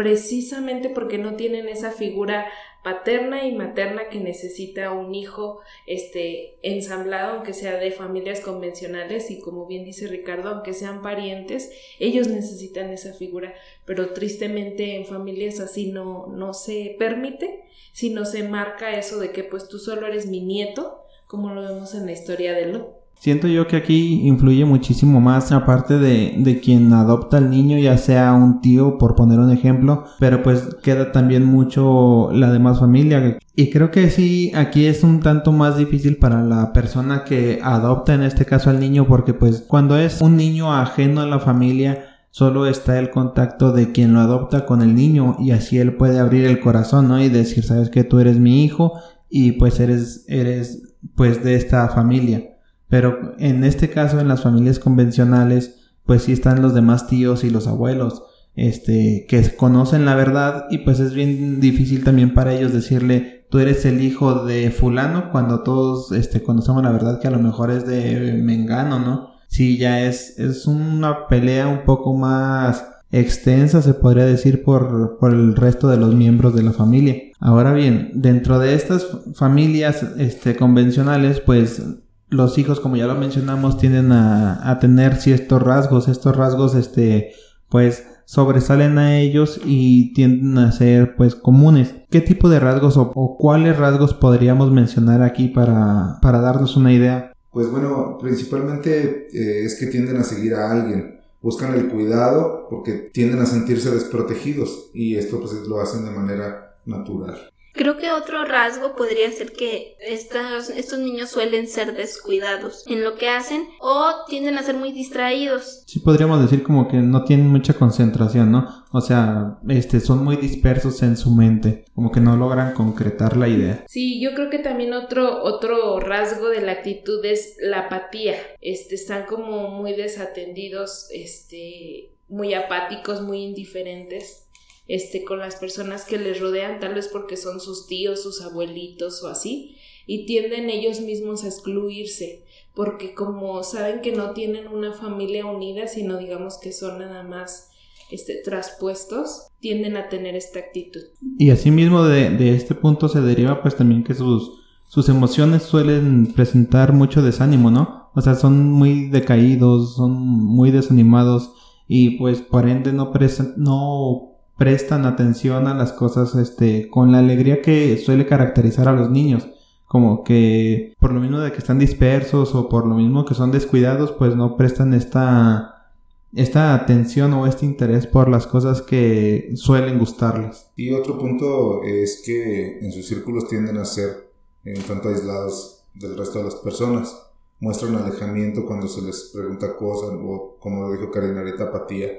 precisamente 0.00 0.88
porque 0.88 1.18
no 1.18 1.36
tienen 1.36 1.68
esa 1.68 1.90
figura 1.90 2.46
paterna 2.82 3.46
y 3.46 3.52
materna 3.52 4.08
que 4.08 4.18
necesita 4.18 4.92
un 4.92 5.14
hijo 5.14 5.60
este 5.86 6.56
ensamblado 6.62 7.34
aunque 7.34 7.52
sea 7.52 7.76
de 7.76 7.90
familias 7.90 8.40
convencionales 8.40 9.30
y 9.30 9.40
como 9.40 9.66
bien 9.66 9.84
dice 9.84 10.06
Ricardo 10.06 10.48
aunque 10.48 10.72
sean 10.72 11.02
parientes 11.02 11.70
ellos 11.98 12.28
necesitan 12.28 12.88
esa 12.88 13.12
figura. 13.12 13.52
Pero 13.84 14.14
tristemente 14.14 14.96
en 14.96 15.04
familias 15.04 15.60
así 15.60 15.92
no 15.92 16.28
no 16.28 16.54
se 16.54 16.96
permite 16.98 17.64
sino 17.92 18.24
se 18.24 18.42
marca 18.42 18.96
eso 18.96 19.20
de 19.20 19.32
que 19.32 19.44
pues 19.44 19.68
tú 19.68 19.78
solo 19.78 20.06
eres 20.06 20.24
mi 20.24 20.40
nieto 20.40 21.04
como 21.26 21.52
lo 21.52 21.60
vemos 21.60 21.92
en 21.92 22.06
la 22.06 22.12
historia 22.12 22.54
de 22.54 22.64
Lot 22.64 22.99
Siento 23.20 23.48
yo 23.48 23.66
que 23.66 23.76
aquí 23.76 24.26
influye 24.26 24.64
muchísimo 24.64 25.20
más, 25.20 25.52
aparte 25.52 25.98
de, 25.98 26.36
de 26.38 26.58
quien 26.58 26.90
adopta 26.94 27.36
al 27.36 27.50
niño, 27.50 27.76
ya 27.76 27.98
sea 27.98 28.32
un 28.32 28.62
tío, 28.62 28.96
por 28.96 29.14
poner 29.14 29.38
un 29.38 29.50
ejemplo, 29.50 30.04
pero 30.18 30.42
pues 30.42 30.74
queda 30.82 31.12
también 31.12 31.44
mucho 31.44 32.30
la 32.32 32.50
demás 32.50 32.80
familia. 32.80 33.36
Y 33.54 33.68
creo 33.68 33.90
que 33.90 34.08
sí, 34.08 34.52
aquí 34.54 34.86
es 34.86 35.04
un 35.04 35.20
tanto 35.20 35.52
más 35.52 35.76
difícil 35.76 36.16
para 36.16 36.42
la 36.42 36.72
persona 36.72 37.24
que 37.24 37.60
adopta 37.62 38.14
en 38.14 38.22
este 38.22 38.46
caso 38.46 38.70
al 38.70 38.80
niño, 38.80 39.06
porque 39.06 39.34
pues 39.34 39.66
cuando 39.68 39.98
es 39.98 40.22
un 40.22 40.38
niño 40.38 40.74
ajeno 40.74 41.20
a 41.20 41.26
la 41.26 41.40
familia, 41.40 42.06
solo 42.30 42.66
está 42.66 42.98
el 42.98 43.10
contacto 43.10 43.72
de 43.72 43.92
quien 43.92 44.14
lo 44.14 44.20
adopta 44.20 44.64
con 44.64 44.80
el 44.80 44.94
niño 44.94 45.36
y 45.38 45.50
así 45.50 45.76
él 45.76 45.92
puede 45.92 46.20
abrir 46.20 46.46
el 46.46 46.58
corazón, 46.58 47.08
¿no? 47.08 47.22
Y 47.22 47.28
decir, 47.28 47.64
sabes 47.64 47.90
que 47.90 48.02
tú 48.02 48.18
eres 48.18 48.38
mi 48.38 48.64
hijo 48.64 48.94
y 49.28 49.52
pues 49.52 49.78
eres, 49.78 50.24
eres 50.26 50.94
pues 51.14 51.44
de 51.44 51.56
esta 51.56 51.86
familia. 51.90 52.56
Pero 52.90 53.34
en 53.38 53.64
este 53.64 53.88
caso, 53.88 54.20
en 54.20 54.28
las 54.28 54.42
familias 54.42 54.78
convencionales, 54.78 55.76
pues 56.04 56.24
sí 56.24 56.32
están 56.32 56.60
los 56.60 56.74
demás 56.74 57.06
tíos 57.06 57.44
y 57.44 57.50
los 57.50 57.66
abuelos, 57.68 58.24
este, 58.56 59.26
que 59.28 59.56
conocen 59.56 60.04
la 60.04 60.16
verdad 60.16 60.64
y 60.70 60.78
pues 60.78 60.98
es 60.98 61.14
bien 61.14 61.60
difícil 61.60 62.02
también 62.02 62.34
para 62.34 62.52
ellos 62.52 62.72
decirle, 62.72 63.46
tú 63.48 63.60
eres 63.60 63.84
el 63.86 64.02
hijo 64.02 64.44
de 64.44 64.70
fulano, 64.72 65.30
cuando 65.30 65.62
todos, 65.62 66.10
este, 66.10 66.42
conocemos 66.42 66.82
la 66.82 66.90
verdad 66.90 67.20
que 67.20 67.28
a 67.28 67.30
lo 67.30 67.38
mejor 67.38 67.70
es 67.70 67.86
de 67.86 68.40
Mengano, 68.42 68.98
¿no? 68.98 69.30
Sí, 69.46 69.78
ya 69.78 70.02
es, 70.02 70.38
es 70.38 70.66
una 70.66 71.28
pelea 71.28 71.68
un 71.68 71.84
poco 71.84 72.14
más 72.14 72.84
extensa, 73.12 73.82
se 73.82 73.94
podría 73.94 74.24
decir, 74.24 74.62
por, 74.64 75.16
por 75.18 75.32
el 75.32 75.56
resto 75.56 75.88
de 75.88 75.96
los 75.96 76.14
miembros 76.14 76.54
de 76.54 76.62
la 76.62 76.72
familia. 76.72 77.16
Ahora 77.40 77.72
bien, 77.72 78.10
dentro 78.14 78.58
de 78.58 78.74
estas 78.74 79.06
familias, 79.34 80.04
este, 80.18 80.56
convencionales, 80.56 81.40
pues 81.40 81.82
los 82.30 82.58
hijos, 82.58 82.80
como 82.80 82.96
ya 82.96 83.06
lo 83.06 83.14
mencionamos, 83.14 83.78
tienden 83.78 84.12
a, 84.12 84.78
tener 84.80 85.16
ciertos 85.16 85.62
rasgos. 85.62 86.08
Estos 86.08 86.36
rasgos, 86.36 86.74
este, 86.74 87.32
pues, 87.68 88.06
sobresalen 88.24 88.98
a 88.98 89.18
ellos 89.18 89.60
y 89.64 90.12
tienden 90.14 90.58
a 90.58 90.72
ser, 90.72 91.16
pues, 91.16 91.34
comunes. 91.34 91.94
¿Qué 92.10 92.20
tipo 92.20 92.48
de 92.48 92.60
rasgos 92.60 92.96
o, 92.96 93.12
o 93.14 93.36
cuáles 93.36 93.76
rasgos 93.76 94.14
podríamos 94.14 94.70
mencionar 94.70 95.22
aquí 95.22 95.48
para, 95.48 96.18
para 96.22 96.40
darnos 96.40 96.76
una 96.76 96.92
idea? 96.92 97.32
Pues 97.52 97.68
bueno, 97.68 98.16
principalmente 98.20 99.26
eh, 99.32 99.64
es 99.64 99.78
que 99.78 99.86
tienden 99.86 100.16
a 100.18 100.24
seguir 100.24 100.54
a 100.54 100.70
alguien. 100.70 101.20
Buscan 101.42 101.74
el 101.74 101.88
cuidado 101.88 102.66
porque 102.70 102.92
tienden 103.12 103.40
a 103.40 103.46
sentirse 103.46 103.90
desprotegidos 103.90 104.90
y 104.94 105.16
esto 105.16 105.40
pues 105.40 105.54
lo 105.66 105.80
hacen 105.80 106.04
de 106.04 106.10
manera 106.12 106.76
natural. 106.84 107.49
Creo 107.72 107.96
que 107.96 108.10
otro 108.10 108.44
rasgo 108.44 108.96
podría 108.96 109.30
ser 109.30 109.52
que 109.52 109.96
estos, 110.00 110.70
estos 110.70 110.98
niños 110.98 111.30
suelen 111.30 111.68
ser 111.68 111.94
descuidados 111.94 112.84
en 112.86 113.04
lo 113.04 113.14
que 113.14 113.28
hacen 113.28 113.64
o 113.80 114.24
tienden 114.28 114.58
a 114.58 114.62
ser 114.62 114.74
muy 114.74 114.92
distraídos. 114.92 115.84
Sí, 115.86 116.00
podríamos 116.00 116.42
decir 116.42 116.62
como 116.62 116.88
que 116.88 116.96
no 116.96 117.24
tienen 117.24 117.46
mucha 117.48 117.74
concentración, 117.74 118.50
¿no? 118.50 118.84
O 118.92 119.00
sea, 119.00 119.58
este, 119.68 120.00
son 120.00 120.24
muy 120.24 120.36
dispersos 120.36 121.02
en 121.02 121.16
su 121.16 121.30
mente, 121.30 121.84
como 121.94 122.10
que 122.10 122.20
no 122.20 122.36
logran 122.36 122.74
concretar 122.74 123.36
la 123.36 123.48
idea. 123.48 123.84
Sí, 123.88 124.20
yo 124.20 124.34
creo 124.34 124.50
que 124.50 124.58
también 124.58 124.92
otro, 124.92 125.42
otro 125.44 126.00
rasgo 126.00 126.48
de 126.48 126.62
la 126.62 126.72
actitud 126.72 127.24
es 127.24 127.56
la 127.60 127.80
apatía. 127.80 128.34
Este, 128.60 128.96
están 128.96 129.26
como 129.26 129.68
muy 129.68 129.92
desatendidos, 129.92 131.08
este, 131.12 132.10
muy 132.28 132.54
apáticos, 132.54 133.22
muy 133.22 133.42
indiferentes 133.42 134.46
este, 134.90 135.22
con 135.22 135.38
las 135.38 135.54
personas 135.54 136.04
que 136.04 136.18
les 136.18 136.40
rodean, 136.40 136.80
tal 136.80 136.94
vez 136.94 137.06
porque 137.06 137.36
son 137.36 137.60
sus 137.60 137.86
tíos, 137.86 138.24
sus 138.24 138.42
abuelitos 138.42 139.22
o 139.22 139.28
así, 139.28 139.76
y 140.04 140.26
tienden 140.26 140.68
ellos 140.68 141.00
mismos 141.00 141.44
a 141.44 141.46
excluirse, 141.46 142.44
porque 142.74 143.14
como 143.14 143.62
saben 143.62 144.00
que 144.00 144.10
no 144.10 144.32
tienen 144.32 144.66
una 144.66 144.92
familia 144.92 145.46
unida, 145.46 145.86
sino 145.86 146.18
digamos 146.18 146.58
que 146.58 146.72
son 146.72 146.98
nada 146.98 147.22
más 147.22 147.70
este, 148.10 148.42
traspuestos, 148.44 149.46
tienden 149.60 149.96
a 149.96 150.08
tener 150.08 150.34
esta 150.34 150.58
actitud. 150.58 151.02
Y 151.38 151.50
asimismo 151.50 152.02
de, 152.02 152.30
de 152.30 152.56
este 152.56 152.74
punto 152.74 153.08
se 153.08 153.20
deriva 153.20 153.62
pues 153.62 153.76
también 153.76 154.02
que 154.02 154.14
sus, 154.14 154.58
sus 154.88 155.08
emociones 155.08 155.62
suelen 155.62 156.32
presentar 156.34 156.92
mucho 156.92 157.22
desánimo, 157.22 157.70
¿no? 157.70 158.10
O 158.16 158.20
sea, 158.22 158.34
son 158.34 158.72
muy 158.72 159.08
decaídos, 159.08 159.94
son 159.94 160.18
muy 160.18 160.72
desanimados 160.72 161.52
y 161.86 162.18
pues 162.18 162.40
por 162.40 162.68
ende 162.68 162.92
no, 162.92 163.12
no 163.56 164.29
prestan 164.60 165.06
atención 165.06 165.66
a 165.68 165.74
las 165.74 165.94
cosas 165.94 166.34
este 166.34 166.90
con 166.90 167.12
la 167.12 167.20
alegría 167.20 167.62
que 167.62 167.96
suele 167.96 168.26
caracterizar 168.26 168.88
a 168.88 168.92
los 168.92 169.08
niños 169.08 169.48
como 169.86 170.22
que 170.22 170.94
por 171.00 171.14
lo 171.14 171.20
mismo 171.20 171.38
de 171.38 171.50
que 171.50 171.56
están 171.56 171.78
dispersos 171.78 172.54
o 172.54 172.68
por 172.68 172.86
lo 172.86 172.96
mismo 172.96 173.24
que 173.24 173.32
son 173.32 173.52
descuidados 173.52 174.12
pues 174.12 174.36
no 174.36 174.58
prestan 174.58 174.92
esta 174.92 175.88
esta 176.34 176.74
atención 176.74 177.32
o 177.32 177.46
este 177.46 177.64
interés 177.64 178.06
por 178.06 178.28
las 178.28 178.46
cosas 178.46 178.82
que 178.82 179.50
suelen 179.54 179.98
gustarles. 179.98 180.70
Y 180.76 180.92
otro 180.92 181.18
punto 181.18 181.82
es 181.82 182.22
que 182.24 182.80
en 182.80 182.92
sus 182.92 183.06
círculos 183.06 183.48
tienden 183.48 183.78
a 183.78 183.86
ser 183.86 184.30
en 184.64 184.80
tanto 184.82 185.08
aislados 185.08 185.84
del 185.94 186.18
resto 186.18 186.38
de 186.38 186.44
las 186.44 186.54
personas. 186.56 187.16
Muestran 187.60 187.96
alejamiento 187.96 188.66
cuando 188.66 188.88
se 188.88 189.00
les 189.00 189.32
pregunta 189.34 189.74
cosas 189.74 190.10
o 190.12 190.56
como 190.60 190.82
lo 190.82 190.92
dijo 190.92 191.10
Karina 191.10 191.40
ahorita 191.40 191.64
apatía 191.64 192.10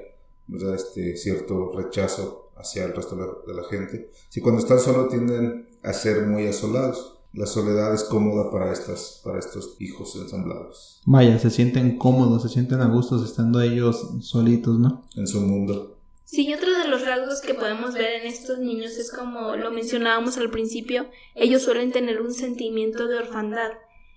este 0.74 1.16
cierto 1.16 1.72
rechazo 1.72 2.50
hacia 2.56 2.84
el 2.84 2.94
resto 2.94 3.42
de 3.46 3.54
la, 3.54 3.64
gente. 3.64 4.10
Si 4.28 4.40
cuando 4.40 4.60
están 4.60 4.78
solos 4.78 5.08
tienden 5.08 5.68
a 5.82 5.92
ser 5.92 6.26
muy 6.26 6.46
asolados. 6.46 7.18
La 7.34 7.46
soledad 7.46 7.94
es 7.94 8.04
cómoda 8.04 8.50
para, 8.50 8.70
estas, 8.70 9.22
para 9.24 9.38
estos 9.38 9.76
hijos 9.78 10.14
ensamblados. 10.16 11.00
Vaya, 11.06 11.38
se 11.38 11.48
sienten 11.48 11.96
cómodos, 11.96 12.42
se 12.42 12.50
sienten 12.50 12.82
a 12.82 12.88
gustos 12.88 13.24
estando 13.24 13.62
ellos 13.62 14.06
solitos, 14.20 14.78
¿no? 14.78 15.06
En 15.16 15.26
su 15.26 15.40
mundo. 15.40 15.96
Sí, 16.26 16.46
y 16.46 16.52
otro 16.52 16.70
de 16.78 16.88
los 16.88 17.06
rasgos 17.06 17.40
que 17.40 17.54
podemos 17.54 17.94
ver 17.94 18.20
en 18.20 18.26
estos 18.26 18.58
niños 18.58 18.98
es 18.98 19.10
como 19.10 19.56
lo 19.56 19.70
mencionábamos 19.70 20.36
al 20.36 20.50
principio, 20.50 21.06
ellos 21.34 21.62
suelen 21.62 21.90
tener 21.90 22.20
un 22.20 22.34
sentimiento 22.34 23.08
de 23.08 23.16
orfandad. 23.16 23.70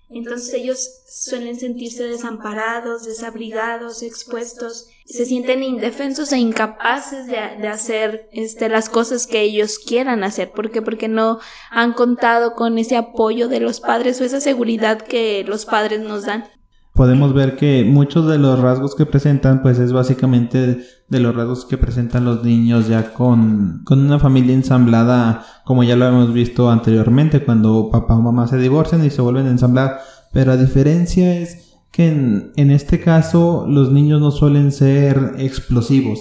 Entonces 0.08 0.54
ellos 0.54 1.02
suelen 1.08 1.58
sentirse 1.58 2.04
desamparados, 2.04 3.04
desabrigados, 3.04 4.02
expuestos, 4.02 4.88
se 5.04 5.24
sienten 5.24 5.62
indefensos 5.62 6.32
e 6.32 6.38
incapaces 6.38 7.26
de, 7.26 7.38
hacer 7.38 8.28
este, 8.32 8.68
las 8.68 8.88
cosas 8.88 9.26
que 9.26 9.40
ellos 9.40 9.78
quieran 9.78 10.22
hacer. 10.22 10.52
¿Por 10.52 10.70
qué? 10.70 10.80
Porque 10.80 11.08
no 11.08 11.40
han 11.70 11.92
contado 11.92 12.54
con 12.54 12.78
ese 12.78 12.96
apoyo 12.96 13.48
de 13.48 13.60
los 13.60 13.80
padres 13.80 14.20
o 14.20 14.24
esa 14.24 14.40
seguridad 14.40 15.00
que 15.00 15.44
los 15.44 15.66
padres 15.66 16.00
nos 16.00 16.24
dan 16.24 16.48
podemos 16.96 17.34
ver 17.34 17.56
que 17.56 17.84
muchos 17.84 18.26
de 18.26 18.38
los 18.38 18.58
rasgos 18.58 18.94
que 18.96 19.06
presentan 19.06 19.62
pues 19.62 19.78
es 19.78 19.92
básicamente 19.92 20.80
de 21.08 21.20
los 21.20 21.36
rasgos 21.36 21.66
que 21.66 21.76
presentan 21.76 22.24
los 22.24 22.42
niños 22.42 22.88
ya 22.88 23.12
con, 23.12 23.82
con 23.84 24.00
una 24.00 24.18
familia 24.18 24.54
ensamblada 24.54 25.44
como 25.64 25.84
ya 25.84 25.94
lo 25.94 26.08
hemos 26.08 26.32
visto 26.32 26.70
anteriormente 26.70 27.44
cuando 27.44 27.90
papá 27.90 28.16
o 28.16 28.22
mamá 28.22 28.48
se 28.48 28.56
divorcian 28.56 29.04
y 29.04 29.10
se 29.10 29.20
vuelven 29.20 29.46
a 29.46 29.50
ensamblar. 29.50 30.00
Pero 30.32 30.52
a 30.52 30.56
diferencia 30.56 31.38
es 31.38 31.76
que 31.92 32.08
en, 32.08 32.52
en 32.56 32.70
este 32.70 32.98
caso 32.98 33.66
los 33.68 33.92
niños 33.92 34.20
no 34.20 34.30
suelen 34.30 34.72
ser 34.72 35.34
explosivos. 35.38 36.20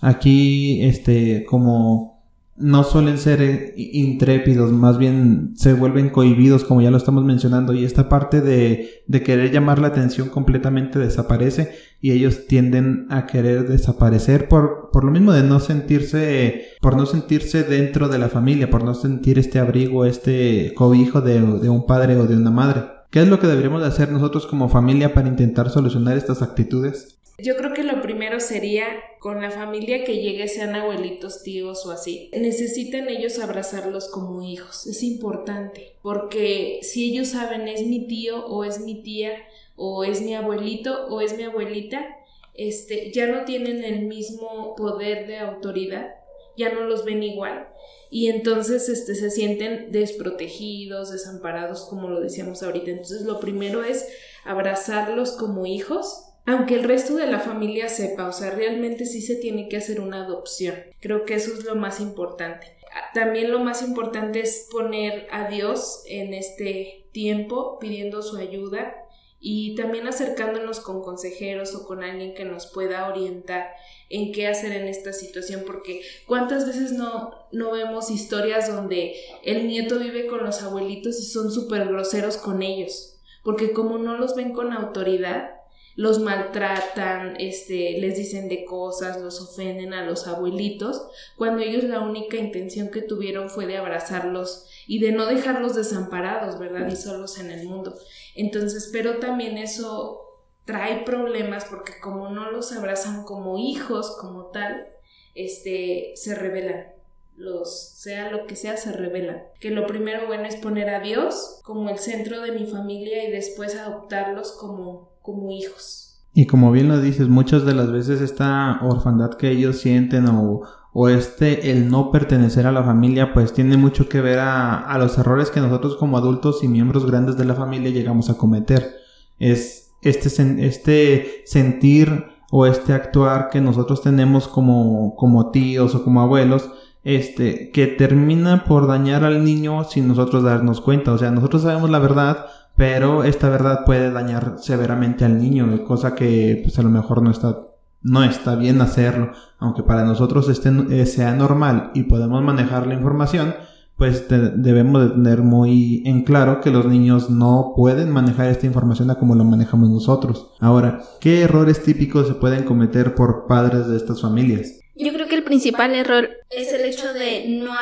Aquí 0.00 0.82
este 0.82 1.46
como 1.48 2.11
no 2.56 2.84
suelen 2.84 3.18
ser 3.18 3.40
eh, 3.40 3.74
intrépidos, 3.76 4.72
más 4.72 4.98
bien 4.98 5.54
se 5.56 5.72
vuelven 5.72 6.10
cohibidos, 6.10 6.64
como 6.64 6.82
ya 6.82 6.90
lo 6.90 6.96
estamos 6.96 7.24
mencionando, 7.24 7.72
y 7.72 7.84
esta 7.84 8.08
parte 8.08 8.40
de, 8.40 9.02
de, 9.06 9.22
querer 9.22 9.50
llamar 9.50 9.78
la 9.78 9.88
atención 9.88 10.28
completamente 10.28 10.98
desaparece 10.98 11.72
y 12.00 12.12
ellos 12.12 12.46
tienden 12.46 13.06
a 13.10 13.26
querer 13.26 13.68
desaparecer 13.68 14.48
por, 14.48 14.90
por 14.92 15.04
lo 15.04 15.10
mismo 15.10 15.32
de 15.32 15.42
no 15.42 15.60
sentirse, 15.60 16.66
por 16.80 16.96
no 16.96 17.06
sentirse 17.06 17.62
dentro 17.62 18.08
de 18.08 18.18
la 18.18 18.28
familia, 18.28 18.68
por 18.68 18.84
no 18.84 18.94
sentir 18.94 19.38
este 19.38 19.58
abrigo, 19.58 20.04
este 20.04 20.74
cobijo 20.74 21.20
de, 21.20 21.40
de 21.40 21.68
un 21.68 21.86
padre 21.86 22.16
o 22.16 22.26
de 22.26 22.36
una 22.36 22.50
madre. 22.50 22.82
¿Qué 23.10 23.20
es 23.20 23.28
lo 23.28 23.38
que 23.38 23.46
deberíamos 23.46 23.82
hacer 23.82 24.10
nosotros 24.10 24.46
como 24.46 24.68
familia 24.68 25.12
para 25.12 25.28
intentar 25.28 25.68
solucionar 25.70 26.16
estas 26.16 26.42
actitudes? 26.42 27.18
Yo 27.38 27.56
creo 27.56 27.72
que 27.72 27.82
lo 27.82 28.02
primero 28.02 28.40
sería 28.40 28.86
con 29.18 29.40
la 29.40 29.50
familia 29.50 30.04
que 30.04 30.20
llegue, 30.20 30.48
sean 30.48 30.74
abuelitos, 30.74 31.42
tíos 31.42 31.86
o 31.86 31.90
así. 31.90 32.30
Necesitan 32.32 33.08
ellos 33.08 33.38
abrazarlos 33.38 34.08
como 34.08 34.42
hijos. 34.42 34.86
Es 34.86 35.02
importante 35.02 35.96
porque 36.02 36.80
si 36.82 37.10
ellos 37.10 37.28
saben 37.28 37.68
es 37.68 37.86
mi 37.86 38.06
tío 38.06 38.46
o 38.46 38.64
es 38.64 38.80
mi 38.80 39.02
tía 39.02 39.32
o 39.76 40.04
es 40.04 40.20
mi 40.20 40.34
abuelito 40.34 41.06
o 41.06 41.20
es 41.20 41.36
mi 41.36 41.44
abuelita, 41.44 42.16
este, 42.54 43.10
ya 43.12 43.26
no 43.26 43.44
tienen 43.44 43.82
el 43.82 44.06
mismo 44.06 44.76
poder 44.76 45.26
de 45.26 45.38
autoridad, 45.38 46.14
ya 46.56 46.72
no 46.72 46.82
los 46.82 47.04
ven 47.04 47.22
igual 47.22 47.68
y 48.12 48.28
entonces 48.28 48.90
este, 48.90 49.14
se 49.14 49.30
sienten 49.30 49.90
desprotegidos, 49.90 51.10
desamparados, 51.10 51.86
como 51.86 52.10
lo 52.10 52.20
decíamos 52.20 52.62
ahorita. 52.62 52.90
Entonces 52.90 53.22
lo 53.22 53.40
primero 53.40 53.82
es 53.82 54.06
abrazarlos 54.44 55.32
como 55.32 55.64
hijos 55.64 56.31
aunque 56.46 56.74
el 56.74 56.84
resto 56.84 57.14
de 57.14 57.26
la 57.26 57.38
familia 57.38 57.88
sepa, 57.88 58.28
o 58.28 58.32
sea, 58.32 58.50
realmente 58.50 59.06
sí 59.06 59.22
se 59.22 59.36
tiene 59.36 59.68
que 59.68 59.76
hacer 59.76 60.00
una 60.00 60.24
adopción. 60.24 60.74
Creo 61.00 61.24
que 61.24 61.34
eso 61.34 61.52
es 61.52 61.64
lo 61.64 61.76
más 61.76 62.00
importante. 62.00 62.76
También 63.14 63.50
lo 63.50 63.60
más 63.60 63.82
importante 63.82 64.40
es 64.40 64.68
poner 64.70 65.26
a 65.30 65.48
Dios 65.48 66.02
en 66.06 66.34
este 66.34 67.06
tiempo 67.12 67.78
pidiendo 67.78 68.22
su 68.22 68.36
ayuda 68.36 68.96
y 69.44 69.74
también 69.74 70.06
acercándonos 70.06 70.80
con 70.80 71.02
consejeros 71.02 71.74
o 71.74 71.84
con 71.84 72.04
alguien 72.04 72.34
que 72.34 72.44
nos 72.44 72.66
pueda 72.66 73.08
orientar 73.08 73.70
en 74.08 74.30
qué 74.32 74.46
hacer 74.46 74.72
en 74.72 74.86
esta 74.86 75.12
situación, 75.12 75.64
porque 75.66 76.02
cuántas 76.26 76.66
veces 76.66 76.92
no, 76.92 77.32
no 77.50 77.72
vemos 77.72 78.10
historias 78.10 78.72
donde 78.72 79.16
el 79.42 79.66
nieto 79.66 79.98
vive 79.98 80.26
con 80.26 80.44
los 80.44 80.62
abuelitos 80.62 81.18
y 81.18 81.24
son 81.24 81.50
súper 81.50 81.88
groseros 81.88 82.36
con 82.36 82.62
ellos, 82.62 83.16
porque 83.42 83.72
como 83.72 83.98
no 83.98 84.16
los 84.16 84.36
ven 84.36 84.52
con 84.52 84.72
autoridad, 84.72 85.61
los 85.94 86.20
maltratan, 86.20 87.36
este, 87.38 87.98
les 87.98 88.16
dicen 88.16 88.48
de 88.48 88.64
cosas, 88.64 89.20
los 89.20 89.40
ofenden 89.40 89.92
a 89.92 90.04
los 90.04 90.26
abuelitos, 90.26 91.06
cuando 91.36 91.62
ellos 91.62 91.84
la 91.84 92.00
única 92.00 92.36
intención 92.36 92.88
que 92.88 93.02
tuvieron 93.02 93.50
fue 93.50 93.66
de 93.66 93.76
abrazarlos 93.76 94.68
y 94.86 95.00
de 95.00 95.12
no 95.12 95.26
dejarlos 95.26 95.74
desamparados, 95.74 96.58
¿verdad? 96.58 96.88
Y 96.90 96.96
solos 96.96 97.38
en 97.38 97.50
el 97.50 97.66
mundo. 97.66 97.94
Entonces, 98.34 98.90
pero 98.92 99.18
también 99.18 99.58
eso 99.58 100.22
trae 100.64 101.04
problemas 101.04 101.64
porque 101.66 101.98
como 102.00 102.30
no 102.30 102.50
los 102.50 102.72
abrazan 102.72 103.24
como 103.24 103.58
hijos, 103.58 104.16
como 104.20 104.46
tal, 104.46 104.88
este, 105.34 106.12
se 106.14 106.34
rebelan. 106.34 106.92
Los, 107.36 107.88
sea 107.94 108.30
lo 108.30 108.46
que 108.46 108.56
sea, 108.56 108.76
se 108.76 108.92
rebelan. 108.92 109.42
Que 109.58 109.70
lo 109.70 109.86
primero 109.86 110.26
bueno 110.26 110.44
es 110.44 110.56
poner 110.56 110.90
a 110.90 111.00
Dios 111.00 111.60
como 111.64 111.88
el 111.88 111.98
centro 111.98 112.40
de 112.42 112.52
mi 112.52 112.66
familia 112.66 113.24
y 113.24 113.32
después 113.32 113.74
adoptarlos 113.74 114.52
como 114.52 115.11
como 115.22 115.50
hijos. 115.50 116.20
Y 116.34 116.46
como 116.46 116.72
bien 116.72 116.88
lo 116.88 117.00
dices, 117.00 117.28
muchas 117.28 117.64
de 117.64 117.74
las 117.74 117.92
veces 117.92 118.20
esta 118.20 118.78
orfandad 118.82 119.34
que 119.34 119.50
ellos 119.50 119.78
sienten 119.78 120.26
o, 120.28 120.62
o 120.92 121.08
este 121.08 121.70
el 121.70 121.90
no 121.90 122.10
pertenecer 122.10 122.66
a 122.66 122.72
la 122.72 122.82
familia 122.82 123.32
pues 123.34 123.52
tiene 123.52 123.76
mucho 123.76 124.08
que 124.08 124.20
ver 124.20 124.38
a, 124.38 124.78
a, 124.78 124.98
los 124.98 125.18
errores 125.18 125.50
que 125.50 125.60
nosotros 125.60 125.96
como 125.96 126.16
adultos 126.16 126.64
y 126.64 126.68
miembros 126.68 127.06
grandes 127.06 127.36
de 127.36 127.44
la 127.44 127.54
familia 127.54 127.90
llegamos 127.90 128.30
a 128.30 128.38
cometer. 128.38 128.94
Es 129.38 129.92
este, 130.02 130.66
este 130.66 131.42
sentir 131.44 132.26
o 132.50 132.66
este 132.66 132.92
actuar 132.92 133.48
que 133.50 133.60
nosotros 133.60 134.02
tenemos 134.02 134.48
como, 134.48 135.14
como 135.16 135.50
tíos 135.50 135.94
o 135.94 136.04
como 136.04 136.20
abuelos 136.20 136.70
este 137.04 137.70
que 137.70 137.86
termina 137.86 138.64
por 138.64 138.86
dañar 138.86 139.24
al 139.24 139.44
niño 139.44 139.84
sin 139.84 140.08
nosotros 140.08 140.42
darnos 140.42 140.80
cuenta. 140.80 141.12
O 141.12 141.18
sea, 141.18 141.30
nosotros 141.30 141.62
sabemos 141.62 141.90
la 141.90 141.98
verdad, 141.98 142.46
pero 142.82 143.22
esta 143.22 143.48
verdad 143.48 143.84
puede 143.84 144.10
dañar 144.10 144.56
severamente 144.58 145.24
al 145.24 145.38
niño, 145.38 145.84
cosa 145.84 146.16
que 146.16 146.62
pues 146.64 146.76
a 146.80 146.82
lo 146.82 146.88
mejor 146.90 147.22
no 147.22 147.30
está 147.30 147.60
no 148.02 148.24
está 148.24 148.56
bien 148.56 148.80
hacerlo, 148.80 149.30
aunque 149.60 149.84
para 149.84 150.02
nosotros 150.04 150.48
este, 150.48 150.70
eh, 150.90 151.06
sea 151.06 151.32
normal 151.32 151.92
y 151.94 152.02
podemos 152.02 152.42
manejar 152.42 152.88
la 152.88 152.94
información, 152.94 153.54
pues 153.96 154.26
debemos 154.28 155.00
de 155.00 155.10
tener 155.10 155.42
muy 155.42 156.02
en 156.06 156.24
claro 156.24 156.60
que 156.60 156.72
los 156.72 156.84
niños 156.86 157.30
no 157.30 157.72
pueden 157.76 158.10
manejar 158.10 158.48
esta 158.48 158.66
información 158.66 159.14
como 159.14 159.36
lo 159.36 159.44
manejamos 159.44 159.88
nosotros. 159.88 160.50
Ahora, 160.58 161.02
¿qué 161.20 161.42
errores 161.42 161.84
típicos 161.84 162.26
se 162.26 162.34
pueden 162.34 162.64
cometer 162.64 163.14
por 163.14 163.46
padres 163.46 163.86
de 163.86 163.96
estas 163.96 164.20
familias? 164.20 164.81
Yo 164.94 165.12
creo 165.12 165.26
que 165.26 165.36
el 165.36 165.42
principal 165.42 165.94
error 165.94 166.30
es 166.50 166.72
el 166.72 166.84
hecho 166.84 167.12
de 167.14 167.46
no 167.48 167.72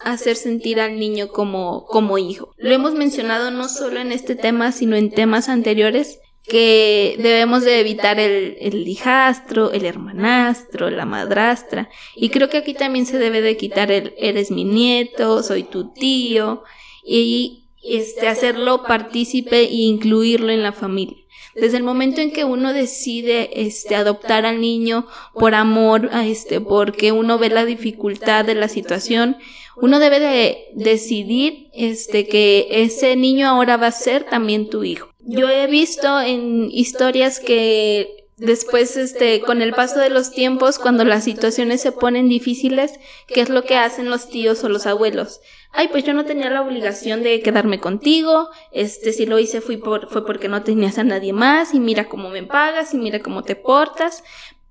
hacer 0.00 0.36
sentir 0.36 0.80
al 0.80 0.98
niño 0.98 1.28
como, 1.28 1.86
como 1.86 2.18
hijo. 2.18 2.52
Lo 2.56 2.74
hemos 2.74 2.94
mencionado 2.94 3.50
no 3.50 3.68
solo 3.68 4.00
en 4.00 4.10
este 4.10 4.34
tema, 4.34 4.72
sino 4.72 4.96
en 4.96 5.10
temas 5.10 5.48
anteriores, 5.48 6.18
que 6.42 7.16
debemos 7.18 7.64
de 7.64 7.80
evitar 7.80 8.20
el, 8.20 8.56
el 8.60 8.86
hijastro, 8.86 9.72
el 9.72 9.84
hermanastro, 9.84 10.90
la 10.90 11.04
madrastra. 11.04 11.88
Y 12.14 12.30
creo 12.30 12.48
que 12.48 12.58
aquí 12.58 12.74
también 12.74 13.06
se 13.06 13.18
debe 13.18 13.42
de 13.42 13.56
quitar 13.56 13.90
el 13.90 14.14
eres 14.16 14.50
mi 14.50 14.64
nieto, 14.64 15.42
soy 15.42 15.64
tu 15.64 15.92
tío, 15.92 16.62
y 17.04 17.66
este, 17.82 18.28
hacerlo 18.28 18.82
partícipe 18.82 19.60
e 19.60 19.72
incluirlo 19.72 20.50
en 20.50 20.62
la 20.62 20.72
familia. 20.72 21.16
Desde 21.60 21.78
el 21.78 21.82
momento 21.82 22.20
en 22.20 22.32
que 22.32 22.44
uno 22.44 22.72
decide 22.72 23.62
este, 23.66 23.96
adoptar 23.96 24.44
al 24.44 24.60
niño 24.60 25.06
por 25.34 25.54
amor, 25.54 26.10
este, 26.24 26.60
porque 26.60 27.12
uno 27.12 27.38
ve 27.38 27.48
la 27.48 27.64
dificultad 27.64 28.44
de 28.44 28.54
la 28.54 28.68
situación, 28.68 29.36
uno 29.76 29.98
debe 29.98 30.20
de 30.20 30.68
decidir 30.74 31.68
este, 31.74 32.26
que 32.26 32.68
ese 32.70 33.16
niño 33.16 33.48
ahora 33.48 33.76
va 33.76 33.88
a 33.88 33.92
ser 33.92 34.24
también 34.24 34.68
tu 34.68 34.84
hijo. 34.84 35.08
Yo 35.20 35.48
he 35.48 35.66
visto 35.66 36.20
en 36.20 36.70
historias 36.70 37.40
que 37.40 38.25
después, 38.36 38.96
este, 38.96 39.40
con 39.40 39.62
el 39.62 39.72
paso 39.72 39.98
de 39.98 40.10
los 40.10 40.30
tiempos, 40.30 40.78
cuando 40.78 41.04
las 41.04 41.24
situaciones 41.24 41.80
se 41.80 41.92
ponen 41.92 42.28
difíciles, 42.28 43.00
¿qué 43.26 43.40
es 43.40 43.48
lo 43.48 43.64
que 43.64 43.76
hacen 43.76 44.10
los 44.10 44.28
tíos 44.28 44.62
o 44.64 44.68
los 44.68 44.86
abuelos? 44.86 45.40
Ay, 45.72 45.88
pues 45.88 46.04
yo 46.04 46.14
no 46.14 46.24
tenía 46.24 46.50
la 46.50 46.62
obligación 46.62 47.22
de 47.22 47.40
quedarme 47.40 47.80
contigo, 47.80 48.48
este, 48.72 49.12
si 49.12 49.26
lo 49.26 49.38
hice 49.38 49.60
fue, 49.60 49.78
por, 49.78 50.08
fue 50.08 50.24
porque 50.24 50.48
no 50.48 50.62
tenías 50.62 50.98
a 50.98 51.04
nadie 51.04 51.32
más, 51.32 51.74
y 51.74 51.80
mira 51.80 52.08
cómo 52.08 52.28
me 52.30 52.42
pagas, 52.42 52.94
y 52.94 52.98
mira 52.98 53.20
cómo 53.20 53.42
te 53.42 53.56
portas. 53.56 54.22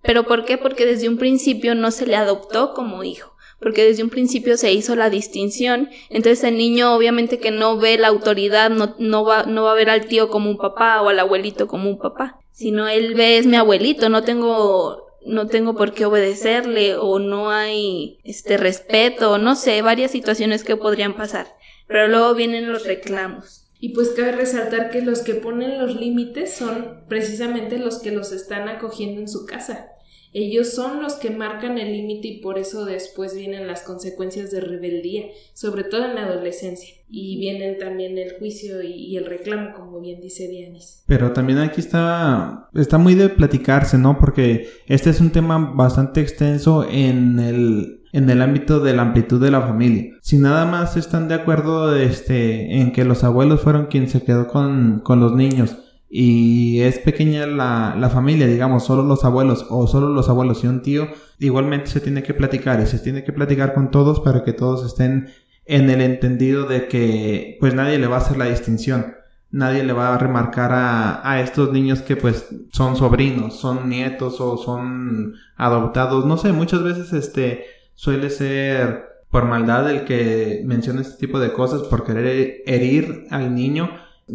¿Pero 0.01 0.25
por 0.25 0.45
qué? 0.45 0.57
Porque 0.57 0.85
desde 0.85 1.09
un 1.09 1.17
principio 1.17 1.73
no 1.73 1.89
se 1.91 2.05
le 2.05 2.15
adoptó 2.15 2.73
como 2.73 3.03
hijo 3.03 3.35
porque 3.59 3.85
desde 3.85 4.03
un 4.03 4.09
principio 4.09 4.57
se 4.57 4.73
hizo 4.73 4.95
la 4.95 5.09
distinción. 5.09 5.89
Entonces 6.09 6.43
el 6.43 6.57
niño 6.57 6.93
obviamente 6.93 7.39
que 7.39 7.51
no 7.51 7.77
ve 7.77 7.97
la 7.97 8.09
autoridad, 8.09 8.69
no, 8.69 8.95
no, 8.99 9.23
va, 9.23 9.43
no 9.43 9.63
va 9.63 9.71
a 9.71 9.75
ver 9.75 9.89
al 9.89 10.05
tío 10.05 10.29
como 10.29 10.49
un 10.49 10.57
papá 10.57 11.01
o 11.01 11.09
al 11.09 11.19
abuelito 11.19 11.67
como 11.67 11.89
un 11.89 11.97
papá, 11.97 12.39
sino 12.55 12.87
él 12.87 13.15
ve 13.15 13.37
es 13.37 13.45
mi 13.45 13.57
abuelito, 13.57 14.07
no 14.07 14.23
tengo 14.23 15.03
no 15.25 15.47
tengo 15.47 15.75
por 15.75 15.93
qué 15.93 16.05
obedecerle 16.05 16.95
o 16.95 17.19
no 17.19 17.49
hay 17.49 18.19
este 18.23 18.57
respeto, 18.57 19.37
no 19.39 19.55
sé, 19.55 19.81
varias 19.81 20.11
situaciones 20.11 20.63
que 20.63 20.77
podrían 20.77 21.15
pasar. 21.15 21.47
Pero 21.87 22.07
luego 22.07 22.33
vienen 22.35 22.71
los 22.71 22.85
reclamos. 22.85 23.67
Y 23.79 23.89
pues 23.89 24.09
cabe 24.11 24.31
resaltar 24.31 24.91
que 24.91 25.01
los 25.01 25.21
que 25.21 25.33
ponen 25.33 25.79
los 25.79 25.95
límites 25.95 26.53
son 26.53 27.03
precisamente 27.09 27.77
los 27.77 27.99
que 27.99 28.11
los 28.11 28.31
están 28.31 28.69
acogiendo 28.69 29.19
en 29.19 29.27
su 29.27 29.45
casa. 29.45 29.89
Ellos 30.37 30.73
son 30.73 31.01
los 31.01 31.13
que 31.13 31.29
marcan 31.29 31.77
el 31.77 31.93
límite 31.93 32.27
y 32.27 32.41
por 32.41 32.57
eso 32.59 32.83
después 32.83 33.37
vienen 33.37 33.67
las 33.67 33.83
consecuencias 33.83 34.51
de 34.51 34.59
rebeldía, 34.59 35.27
sobre 35.53 35.85
todo 35.85 36.03
en 36.03 36.15
la 36.15 36.25
adolescencia. 36.25 36.93
Y 37.09 37.39
vienen 37.39 37.79
también 37.79 38.17
el 38.17 38.37
juicio 38.37 38.83
y, 38.83 39.15
el 39.15 39.27
reclamo, 39.27 39.69
como 39.73 40.01
bien 40.01 40.19
dice 40.19 40.49
Dianis. 40.49 41.05
Pero 41.07 41.31
también 41.31 41.59
aquí 41.59 41.79
está, 41.79 42.67
está 42.73 42.97
muy 42.97 43.15
de 43.15 43.29
platicarse, 43.29 43.97
¿no? 43.97 44.19
Porque 44.19 44.67
este 44.87 45.09
es 45.09 45.21
un 45.21 45.29
tema 45.29 45.71
bastante 45.73 46.19
extenso 46.19 46.85
en 46.85 47.39
el, 47.39 48.01
en 48.11 48.29
el 48.29 48.41
ámbito 48.41 48.81
de 48.81 48.91
la 48.91 49.03
amplitud 49.03 49.41
de 49.41 49.51
la 49.51 49.61
familia. 49.61 50.17
Si 50.19 50.37
nada 50.37 50.65
más 50.65 50.97
están 50.97 51.29
de 51.29 51.35
acuerdo 51.35 51.95
este, 51.95 52.81
en 52.81 52.91
que 52.91 53.05
los 53.05 53.23
abuelos 53.23 53.61
fueron 53.61 53.85
quien 53.85 54.09
se 54.09 54.23
quedó 54.23 54.49
con, 54.49 54.99
con 54.99 55.21
los 55.21 55.33
niños 55.33 55.77
y 56.09 56.81
es 56.81 56.99
pequeña 56.99 57.45
la, 57.47 57.95
la, 57.97 58.09
familia, 58.09 58.47
digamos, 58.47 58.85
solo 58.85 59.03
los 59.03 59.25
abuelos 59.25 59.65
o 59.69 59.87
solo 59.87 60.09
los 60.09 60.29
abuelos 60.29 60.63
y 60.63 60.67
un 60.67 60.81
tío, 60.81 61.07
igualmente 61.39 61.87
se 61.87 61.99
tiene 61.99 62.23
que 62.23 62.33
platicar 62.33 62.79
y 62.79 62.85
se 62.85 62.99
tiene 62.99 63.23
que 63.23 63.33
platicar 63.33 63.73
con 63.73 63.91
todos 63.91 64.19
para 64.19 64.43
que 64.43 64.53
todos 64.53 64.85
estén 64.85 65.29
en 65.65 65.89
el 65.89 66.01
entendido 66.01 66.65
de 66.65 66.87
que 66.87 67.57
pues 67.59 67.73
nadie 67.73 67.97
le 67.97 68.07
va 68.07 68.17
a 68.17 68.19
hacer 68.19 68.37
la 68.37 68.45
distinción, 68.45 69.15
nadie 69.51 69.83
le 69.83 69.93
va 69.93 70.13
a 70.13 70.17
remarcar 70.17 70.71
a, 70.73 71.29
a 71.29 71.41
estos 71.41 71.71
niños 71.71 72.01
que 72.01 72.15
pues 72.15 72.47
son 72.71 72.95
sobrinos, 72.95 73.59
son 73.59 73.89
nietos 73.89 74.39
o 74.39 74.57
son 74.57 75.33
adoptados, 75.57 76.25
no 76.25 76.37
sé, 76.37 76.51
muchas 76.51 76.83
veces 76.83 77.13
este 77.13 77.65
suele 77.95 78.29
ser 78.29 79.15
por 79.35 79.45
maldad 79.45 79.89
el 79.89 80.05
que 80.05 80.61
menciona 80.65 81.01
este 81.01 81.25
tipo 81.25 81.39
de 81.39 81.51
cosas, 81.51 81.81
por 81.83 82.05
querer 82.05 82.63
herir 82.65 83.25
al 83.31 83.53
niño, 83.53 83.89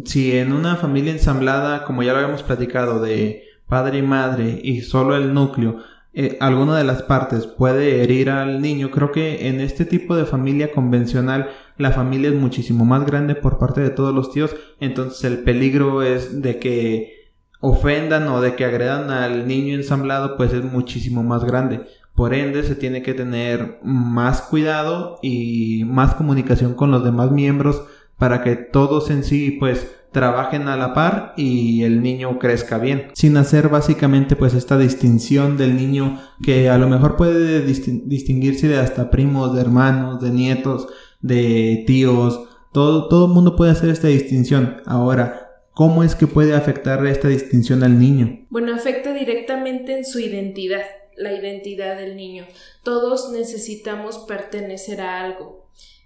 si 0.05 0.37
en 0.37 0.53
una 0.53 0.75
familia 0.75 1.11
ensamblada, 1.11 1.83
como 1.83 2.03
ya 2.03 2.13
lo 2.13 2.19
habíamos 2.19 2.43
platicado, 2.43 3.01
de 3.01 3.43
padre 3.67 3.99
y 3.99 4.01
madre 4.01 4.59
y 4.63 4.81
solo 4.81 5.15
el 5.15 5.33
núcleo, 5.33 5.77
eh, 6.13 6.37
alguna 6.41 6.77
de 6.77 6.83
las 6.83 7.03
partes 7.03 7.47
puede 7.47 8.03
herir 8.03 8.29
al 8.29 8.61
niño, 8.61 8.91
creo 8.91 9.11
que 9.13 9.47
en 9.47 9.61
este 9.61 9.85
tipo 9.85 10.15
de 10.15 10.25
familia 10.25 10.71
convencional 10.71 11.49
la 11.77 11.91
familia 11.91 12.29
es 12.29 12.35
muchísimo 12.35 12.83
más 12.83 13.05
grande 13.05 13.33
por 13.35 13.57
parte 13.57 13.79
de 13.79 13.91
todos 13.91 14.13
los 14.13 14.31
tíos, 14.31 14.53
entonces 14.81 15.23
el 15.23 15.39
peligro 15.39 16.03
es 16.03 16.41
de 16.41 16.59
que 16.59 17.21
ofendan 17.61 18.27
o 18.27 18.41
de 18.41 18.55
que 18.55 18.65
agredan 18.65 19.09
al 19.09 19.47
niño 19.47 19.75
ensamblado 19.75 20.35
pues 20.35 20.51
es 20.51 20.63
muchísimo 20.65 21.23
más 21.23 21.45
grande. 21.45 21.81
Por 22.13 22.33
ende 22.33 22.63
se 22.63 22.75
tiene 22.75 23.01
que 23.03 23.13
tener 23.13 23.79
más 23.83 24.41
cuidado 24.41 25.17
y 25.21 25.85
más 25.85 26.15
comunicación 26.15 26.73
con 26.73 26.91
los 26.91 27.05
demás 27.05 27.31
miembros 27.31 27.83
para 28.21 28.43
que 28.43 28.55
todos 28.55 29.09
en 29.09 29.23
sí 29.23 29.57
pues 29.59 29.95
trabajen 30.11 30.67
a 30.67 30.77
la 30.77 30.93
par 30.93 31.33
y 31.37 31.81
el 31.81 32.03
niño 32.03 32.37
crezca 32.37 32.77
bien, 32.77 33.07
sin 33.13 33.35
hacer 33.35 33.67
básicamente 33.69 34.35
pues 34.35 34.53
esta 34.53 34.77
distinción 34.77 35.57
del 35.57 35.75
niño 35.75 36.21
que 36.43 36.69
a 36.69 36.77
lo 36.77 36.87
mejor 36.87 37.15
puede 37.15 37.61
distinguirse 37.61 38.67
de 38.67 38.77
hasta 38.77 39.09
primos, 39.09 39.55
de 39.55 39.61
hermanos, 39.61 40.21
de 40.21 40.29
nietos, 40.29 40.87
de 41.21 41.83
tíos, 41.87 42.47
todo, 42.71 43.07
todo 43.07 43.25
el 43.25 43.31
mundo 43.31 43.55
puede 43.55 43.71
hacer 43.71 43.89
esta 43.89 44.09
distinción. 44.09 44.83
Ahora, 44.85 45.63
¿cómo 45.73 46.03
es 46.03 46.13
que 46.13 46.27
puede 46.27 46.53
afectar 46.53 47.03
esta 47.07 47.27
distinción 47.27 47.81
al 47.81 47.97
niño? 47.97 48.45
Bueno, 48.51 48.75
afecta 48.75 49.15
directamente 49.15 49.97
en 49.97 50.05
su 50.05 50.19
identidad, 50.19 50.85
la 51.17 51.33
identidad 51.33 51.97
del 51.97 52.15
niño. 52.15 52.45
Todos 52.83 53.31
necesitamos 53.31 54.19
pertenecer 54.27 55.01
a 55.01 55.23
algo 55.23 55.60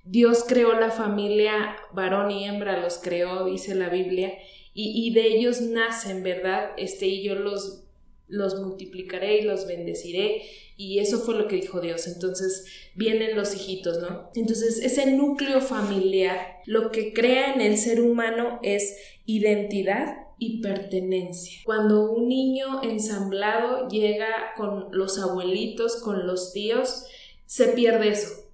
Dios 0.06 0.46
creó 0.48 0.80
la 0.80 0.92
familia, 0.92 1.76
varón 1.92 2.30
y 2.30 2.46
hembra 2.46 2.80
los 2.80 3.00
creó, 3.00 3.46
dice 3.46 3.74
la 3.74 3.90
Biblia, 3.90 4.34
y, 4.78 5.14
de 5.14 5.28
ellos 5.28 5.62
nacen, 5.62 6.22
¿verdad? 6.22 6.72
Este, 6.76 7.08
y 7.08 7.24
yo 7.24 7.36
los, 7.36 7.86
los 8.28 8.60
multiplicaré 8.60 9.38
y 9.40 9.44
los 9.44 9.68
bendeciré, 9.68 10.42
y 10.76 11.00
eso 11.00 11.20
fue 11.20 11.36
lo 11.36 11.48
que 11.48 11.56
dijo 11.56 11.80
Dios. 11.80 12.08
Entonces 12.08 12.66
vienen 12.94 13.38
los 13.38 13.56
hijitos, 13.56 14.00
¿no? 14.00 14.30
Entonces 14.36 14.80
ese 14.84 15.14
núcleo 15.14 15.62
familiar 15.62 16.58
lo 16.66 16.92
que 16.92 17.14
crea 17.14 17.54
en 17.54 17.62
el 17.62 17.78
ser 17.78 18.02
humano 18.02 18.60
es 18.64 18.98
identidad 19.26 20.18
y 20.38 20.62
pertenencia. 20.62 21.62
Cuando 21.64 22.12
un 22.12 22.28
niño 22.28 22.84
ensamblado 22.84 23.88
llega 23.88 24.28
con 24.58 24.90
los 24.92 25.18
abuelitos, 25.20 25.96
con 26.02 26.28
los 26.28 26.52
tíos, 26.52 27.06
se 27.46 27.70
pierde 27.70 28.10
eso 28.10 28.45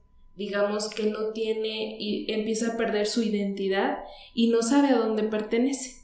digamos 0.42 0.90
que 0.90 1.04
no 1.04 1.28
tiene 1.34 1.98
y 2.00 2.32
empieza 2.32 2.74
a 2.74 2.78
perder 2.78 3.06
su 3.06 3.22
identidad 3.22 4.00
y 4.34 4.48
no 4.48 4.64
sabe 4.64 4.90
a 4.90 4.98
dónde 4.98 5.24
pertenece, 5.24 6.02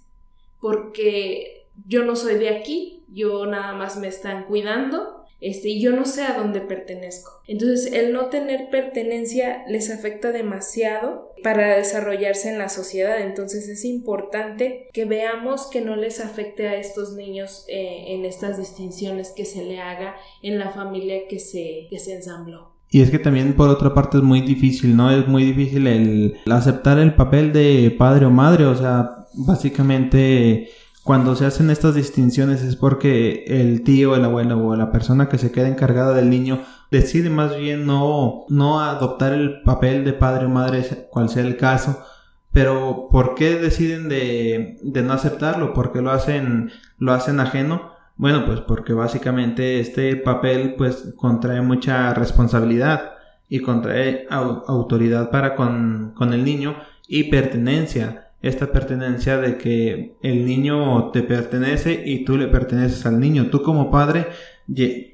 porque 0.62 1.65
yo 1.88 2.04
no 2.04 2.15
soy 2.15 2.36
de 2.36 2.50
aquí, 2.50 3.04
yo 3.12 3.47
nada 3.47 3.73
más 3.73 3.97
me 3.97 4.08
están 4.08 4.45
cuidando, 4.45 5.26
este, 5.39 5.69
y 5.69 5.82
yo 5.82 5.91
no 5.91 6.06
sé 6.06 6.23
a 6.23 6.34
dónde 6.34 6.62
pertenezco. 6.62 7.32
Entonces, 7.47 7.93
el 7.93 8.13
no 8.13 8.28
tener 8.28 8.69
pertenencia 8.69 9.63
les 9.67 9.89
afecta 9.89 10.32
demasiado 10.32 11.32
para 11.43 11.78
desarrollarse 11.78 12.50
en 12.50 12.58
la 12.58 12.69
sociedad. 12.69 13.21
Entonces, 13.21 13.67
es 13.69 13.86
importante 13.86 14.88
que 14.93 15.06
veamos 15.06 15.67
que 15.67 15.82
no 15.82 15.95
les 15.95 16.19
afecte 16.19 16.67
a 16.67 16.76
estos 16.76 17.13
niños 17.13 17.65
eh, 17.67 18.06
en 18.08 18.26
estas 18.26 18.58
distinciones 18.58 19.32
que 19.32 19.45
se 19.45 19.63
le 19.63 19.80
haga 19.80 20.15
en 20.41 20.58
la 20.58 20.71
familia 20.71 21.28
que 21.28 21.39
se, 21.39 21.88
que 21.89 22.00
se 22.00 22.15
ensambló. 22.15 22.77
Y 22.89 23.02
es 23.02 23.12
que 23.12 23.19
también 23.19 23.54
por 23.54 23.69
otra 23.69 23.93
parte 23.93 24.17
es 24.17 24.23
muy 24.23 24.41
difícil, 24.41 24.95
¿no? 24.95 25.12
Es 25.12 25.28
muy 25.28 25.43
difícil 25.43 25.88
el 25.88 26.38
aceptar 26.50 27.00
el 27.00 27.15
papel 27.15 27.52
de 27.52 27.95
padre 27.97 28.26
o 28.26 28.30
madre, 28.30 28.65
o 28.65 28.76
sea, 28.76 29.28
básicamente 29.34 30.69
cuando 31.04 31.38
se 31.38 31.45
hacen 31.45 31.69
estas 31.69 31.95
distinciones 31.95 32.63
es 32.63 32.76
porque 32.76 33.45
el 33.47 33.84
tío, 33.84 34.15
el 34.15 34.26
abuelo 34.26 34.67
o 34.67 34.76
la 34.76 34.91
persona 34.91 35.30
que 35.30 35.38
se 35.38 35.54
queda 35.54 35.69
encargada 35.69 36.13
del 36.13 36.30
niño 36.30 36.63
decide 36.91 37.30
más 37.30 37.56
bien 37.58 37.86
no, 37.86 38.45
no 38.50 38.82
adoptar 38.82 39.32
el 39.32 39.62
papel 39.62 40.04
de 40.04 40.12
padre 40.12 40.47
o 40.47 40.50
madre, 40.50 40.84
cual 41.10 41.30
sea 41.30 41.43
el 41.43 41.56
caso, 41.56 42.04
pero 42.52 43.08
¿por 43.10 43.36
qué 43.36 43.56
deciden 43.56 44.10
de, 44.10 44.80
de 44.84 45.02
no 45.02 45.13
aceptarlo? 45.13 45.73
¿Por 45.73 45.93
qué 45.93 46.02
lo 46.02 46.12
hacen, 46.12 46.71
lo 46.97 47.13
hacen 47.13 47.39
ajeno? 47.39 47.97
Bueno, 48.18 48.46
pues 48.46 48.62
porque 48.62 48.94
básicamente 48.94 49.80
este 49.80 50.16
papel 50.16 50.76
pues 50.78 51.14
contrae 51.16 51.62
mucha 51.62 52.14
responsabilidad. 52.14 53.14
y 53.50 53.62
contrae 53.62 54.28
autoridad 54.30 55.30
para 55.32 55.56
con, 55.56 56.12
con 56.16 56.34
el 56.34 56.44
niño 56.44 56.76
y 57.08 57.26
pertenencia 57.26 58.28
esta 58.42 58.68
pertenencia 58.72 59.38
de 59.38 59.58
que 59.58 60.16
el 60.22 60.46
niño 60.46 61.12
te 61.12 61.24
pertenece 61.24 62.04
y 62.06 62.24
tú 62.24 62.38
le 62.38 62.48
perteneces 62.48 63.06
al 63.06 63.20
niño. 63.20 63.48
Tú 63.48 63.62
como 63.62 63.92
padre, 63.92 64.28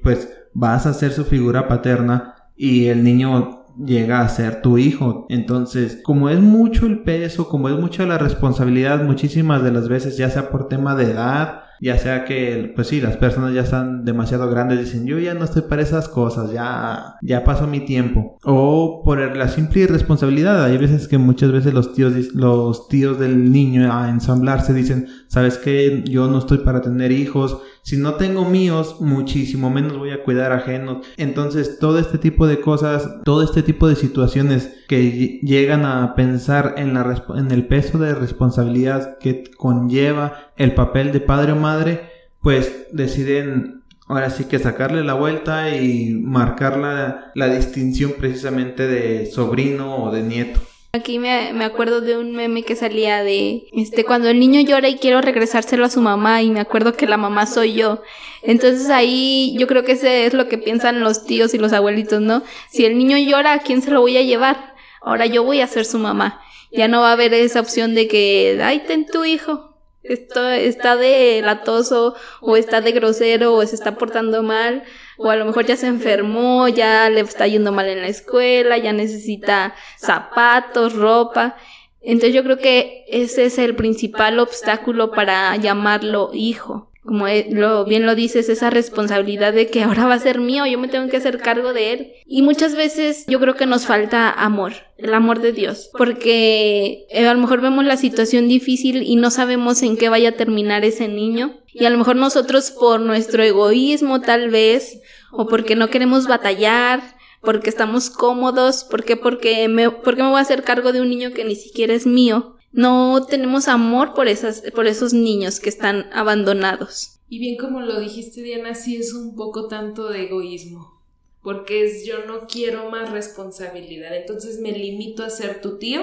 pues 0.02 0.30
vas 0.52 0.86
a 0.86 0.94
ser 0.94 1.12
su 1.12 1.24
figura 1.24 1.66
paterna 1.68 2.34
y 2.56 2.86
el 2.86 3.02
niño 3.02 3.66
llega 3.82 4.20
a 4.20 4.28
ser 4.28 4.62
tu 4.62 4.78
hijo. 4.78 5.26
Entonces, 5.28 6.00
como 6.02 6.28
es 6.28 6.40
mucho 6.40 6.86
el 6.86 7.00
peso, 7.02 7.48
como 7.48 7.68
es 7.68 7.76
mucha 7.76 8.06
la 8.06 8.18
responsabilidad, 8.18 9.02
muchísimas 9.02 9.62
de 9.62 9.72
las 9.72 9.88
veces, 9.88 10.16
ya 10.16 10.30
sea 10.30 10.50
por 10.50 10.68
tema 10.68 10.94
de 10.94 11.12
edad, 11.12 11.62
ya 11.84 11.98
sea 11.98 12.24
que, 12.24 12.72
pues 12.74 12.88
sí, 12.88 12.98
las 12.98 13.18
personas 13.18 13.52
ya 13.52 13.60
están 13.60 14.06
demasiado 14.06 14.48
grandes, 14.48 14.78
dicen, 14.78 15.04
yo 15.04 15.18
ya 15.18 15.34
no 15.34 15.44
estoy 15.44 15.64
para 15.68 15.82
esas 15.82 16.08
cosas, 16.08 16.50
ya, 16.50 17.16
ya 17.20 17.44
pasó 17.44 17.66
mi 17.66 17.80
tiempo. 17.80 18.38
O 18.42 19.02
por 19.04 19.36
la 19.36 19.48
simple 19.48 19.82
irresponsabilidad, 19.82 20.64
hay 20.64 20.78
veces 20.78 21.08
que 21.08 21.18
muchas 21.18 21.52
veces 21.52 21.74
los 21.74 21.92
tíos, 21.92 22.14
los 22.32 22.88
tíos 22.88 23.18
del 23.18 23.52
niño 23.52 23.92
a 23.92 24.08
ensamblarse 24.08 24.72
dicen, 24.72 25.08
sabes 25.34 25.58
que 25.58 26.04
yo 26.04 26.28
no 26.28 26.38
estoy 26.38 26.58
para 26.58 26.80
tener 26.80 27.10
hijos, 27.10 27.58
si 27.82 27.96
no 27.96 28.14
tengo 28.14 28.44
míos, 28.44 28.98
muchísimo 29.00 29.68
menos 29.68 29.98
voy 29.98 30.12
a 30.12 30.22
cuidar 30.22 30.52
ajenos. 30.52 31.04
Entonces, 31.16 31.80
todo 31.80 31.98
este 31.98 32.18
tipo 32.18 32.46
de 32.46 32.60
cosas, 32.60 33.20
todo 33.24 33.42
este 33.42 33.64
tipo 33.64 33.88
de 33.88 33.96
situaciones 33.96 34.72
que 34.86 35.40
llegan 35.42 35.84
a 35.84 36.14
pensar 36.14 36.74
en, 36.76 36.94
la, 36.94 37.24
en 37.36 37.50
el 37.50 37.66
peso 37.66 37.98
de 37.98 38.14
responsabilidad 38.14 39.18
que 39.18 39.50
conlleva 39.56 40.52
el 40.56 40.72
papel 40.72 41.10
de 41.10 41.20
padre 41.20 41.50
o 41.50 41.56
madre, 41.56 42.08
pues 42.40 42.86
deciden 42.92 43.82
ahora 44.06 44.30
sí 44.30 44.44
que 44.44 44.60
sacarle 44.60 45.02
la 45.02 45.14
vuelta 45.14 45.76
y 45.76 46.14
marcar 46.14 46.76
la, 46.76 47.32
la 47.34 47.48
distinción 47.48 48.12
precisamente 48.16 48.86
de 48.86 49.26
sobrino 49.26 49.96
o 49.96 50.12
de 50.12 50.22
nieto. 50.22 50.60
Aquí 50.94 51.18
me, 51.18 51.52
me, 51.52 51.64
acuerdo 51.64 52.00
de 52.00 52.16
un 52.16 52.36
meme 52.36 52.62
que 52.62 52.76
salía 52.76 53.24
de, 53.24 53.66
este, 53.72 54.04
cuando 54.04 54.28
el 54.28 54.38
niño 54.38 54.60
llora 54.60 54.88
y 54.88 54.94
quiero 54.94 55.20
regresárselo 55.20 55.84
a 55.84 55.90
su 55.90 56.00
mamá 56.00 56.40
y 56.40 56.52
me 56.52 56.60
acuerdo 56.60 56.92
que 56.92 57.08
la 57.08 57.16
mamá 57.16 57.46
soy 57.46 57.74
yo. 57.74 58.00
Entonces 58.42 58.90
ahí 58.90 59.56
yo 59.58 59.66
creo 59.66 59.82
que 59.82 59.90
ese 59.90 60.24
es 60.24 60.34
lo 60.34 60.46
que 60.46 60.56
piensan 60.56 61.00
los 61.00 61.26
tíos 61.26 61.52
y 61.52 61.58
los 61.58 61.72
abuelitos, 61.72 62.20
¿no? 62.20 62.44
Si 62.70 62.84
el 62.84 62.96
niño 62.96 63.18
llora, 63.18 63.54
¿a 63.54 63.58
quién 63.58 63.82
se 63.82 63.90
lo 63.90 64.02
voy 64.02 64.16
a 64.18 64.22
llevar? 64.22 64.76
Ahora 65.02 65.26
yo 65.26 65.42
voy 65.42 65.62
a 65.62 65.66
ser 65.66 65.84
su 65.84 65.98
mamá. 65.98 66.40
Ya 66.70 66.86
no 66.86 67.00
va 67.00 67.08
a 67.08 67.14
haber 67.14 67.34
esa 67.34 67.58
opción 67.58 67.96
de 67.96 68.06
que, 68.06 68.60
ay, 68.62 68.84
ten 68.86 69.04
tu 69.04 69.24
hijo. 69.24 69.73
Esto 70.04 70.48
está 70.50 70.96
de 70.96 71.40
latoso 71.42 72.14
o 72.40 72.56
está 72.56 72.80
de 72.80 72.92
grosero 72.92 73.54
o 73.54 73.66
se 73.66 73.74
está 73.74 73.96
portando 73.96 74.42
mal 74.42 74.84
o 75.16 75.30
a 75.30 75.36
lo 75.36 75.46
mejor 75.46 75.64
ya 75.64 75.76
se 75.76 75.86
enfermó, 75.86 76.68
ya 76.68 77.08
le 77.08 77.20
está 77.20 77.46
yendo 77.46 77.72
mal 77.72 77.88
en 77.88 78.02
la 78.02 78.08
escuela, 78.08 78.76
ya 78.78 78.92
necesita 78.92 79.74
zapatos, 79.96 80.92
ropa. 80.92 81.56
Entonces 82.00 82.34
yo 82.34 82.44
creo 82.44 82.58
que 82.58 83.04
ese 83.08 83.46
es 83.46 83.58
el 83.58 83.74
principal 83.74 84.38
obstáculo 84.38 85.10
para 85.10 85.56
llamarlo 85.56 86.30
hijo 86.34 86.90
como 87.04 87.28
e, 87.28 87.48
lo, 87.50 87.84
bien 87.84 88.06
lo 88.06 88.14
dices, 88.14 88.48
esa 88.48 88.70
responsabilidad 88.70 89.52
de 89.52 89.68
que 89.68 89.82
ahora 89.82 90.06
va 90.06 90.14
a 90.14 90.18
ser 90.18 90.40
mío, 90.40 90.66
yo 90.66 90.78
me 90.78 90.88
tengo 90.88 91.08
que 91.08 91.18
hacer 91.18 91.38
cargo 91.38 91.72
de 91.72 91.92
él. 91.92 92.12
Y 92.26 92.42
muchas 92.42 92.74
veces 92.74 93.24
yo 93.26 93.38
creo 93.40 93.54
que 93.54 93.66
nos 93.66 93.86
falta 93.86 94.30
amor, 94.30 94.72
el 94.96 95.12
amor 95.12 95.40
de 95.40 95.52
Dios, 95.52 95.90
porque 95.96 97.06
eh, 97.10 97.26
a 97.26 97.34
lo 97.34 97.40
mejor 97.40 97.60
vemos 97.60 97.84
la 97.84 97.96
situación 97.96 98.48
difícil 98.48 99.02
y 99.02 99.16
no 99.16 99.30
sabemos 99.30 99.82
en 99.82 99.96
qué 99.96 100.08
vaya 100.08 100.30
a 100.30 100.36
terminar 100.36 100.84
ese 100.84 101.08
niño. 101.08 101.60
Y 101.72 101.84
a 101.84 101.90
lo 101.90 101.98
mejor 101.98 102.16
nosotros 102.16 102.70
por 102.70 103.00
nuestro 103.00 103.42
egoísmo 103.42 104.20
tal 104.20 104.48
vez, 104.48 105.00
o 105.30 105.46
porque 105.46 105.76
no 105.76 105.90
queremos 105.90 106.26
batallar, 106.26 107.02
porque 107.42 107.68
estamos 107.68 108.08
cómodos, 108.08 108.86
porque 108.88 109.16
porque 109.16 109.68
me, 109.68 109.90
porque 109.90 110.22
me 110.22 110.30
voy 110.30 110.38
a 110.38 110.42
hacer 110.42 110.62
cargo 110.62 110.92
de 110.92 111.02
un 111.02 111.10
niño 111.10 111.32
que 111.32 111.44
ni 111.44 111.56
siquiera 111.56 111.92
es 111.92 112.06
mío 112.06 112.54
no 112.74 113.24
tenemos 113.24 113.68
amor 113.68 114.14
por 114.14 114.26
esas, 114.26 114.62
por 114.74 114.88
esos 114.88 115.14
niños 115.14 115.60
que 115.60 115.68
están 115.68 116.10
abandonados. 116.12 117.20
Y 117.28 117.38
bien 117.38 117.56
como 117.56 117.80
lo 117.80 118.00
dijiste 118.00 118.42
Diana, 118.42 118.74
sí 118.74 118.96
es 118.96 119.14
un 119.14 119.36
poco 119.36 119.68
tanto 119.68 120.08
de 120.08 120.24
egoísmo, 120.24 121.00
porque 121.42 121.84
es 121.84 122.04
yo 122.04 122.26
no 122.26 122.46
quiero 122.48 122.90
más 122.90 123.12
responsabilidad, 123.12 124.16
entonces 124.16 124.58
me 124.60 124.72
limito 124.72 125.22
a 125.24 125.30
ser 125.30 125.60
tu 125.60 125.78
tío, 125.78 126.02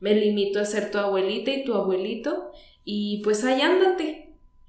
me 0.00 0.14
limito 0.14 0.60
a 0.60 0.66
ser 0.66 0.90
tu 0.90 0.98
abuelita 0.98 1.50
y 1.50 1.64
tu 1.64 1.72
abuelito, 1.72 2.52
y 2.84 3.22
pues 3.24 3.42
ahí 3.44 3.62
ándate. 3.62 4.20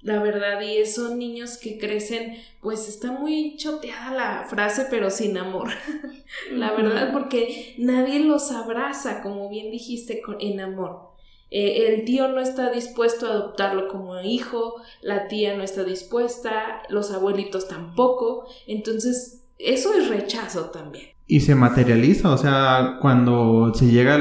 La 0.02 0.22
verdad, 0.22 0.60
y 0.60 0.86
son 0.86 1.18
niños 1.18 1.56
que 1.56 1.78
crecen, 1.78 2.36
pues 2.60 2.88
está 2.88 3.10
muy 3.10 3.56
choteada 3.56 4.14
la 4.14 4.46
frase, 4.48 4.86
pero 4.88 5.10
sin 5.10 5.36
amor. 5.36 5.70
la 6.52 6.72
verdad, 6.72 7.12
porque 7.12 7.74
nadie 7.78 8.20
los 8.20 8.52
abraza, 8.52 9.20
como 9.20 9.48
bien 9.48 9.72
dijiste, 9.72 10.22
en 10.38 10.60
amor. 10.60 11.15
Eh, 11.50 11.86
el 11.88 12.04
tío 12.04 12.28
no 12.28 12.40
está 12.40 12.70
dispuesto 12.70 13.26
a 13.26 13.30
adoptarlo 13.30 13.88
como 13.88 14.20
hijo, 14.20 14.74
la 15.02 15.28
tía 15.28 15.56
no 15.56 15.62
está 15.62 15.84
dispuesta, 15.84 16.82
los 16.88 17.12
abuelitos 17.12 17.68
tampoco, 17.68 18.46
entonces 18.66 19.44
eso 19.58 19.94
es 19.94 20.08
rechazo 20.08 20.70
también. 20.70 21.06
Y 21.28 21.40
se 21.40 21.54
materializa, 21.54 22.30
o 22.30 22.38
sea, 22.38 22.98
cuando 23.00 23.72
se 23.74 23.86
llega 23.86 24.18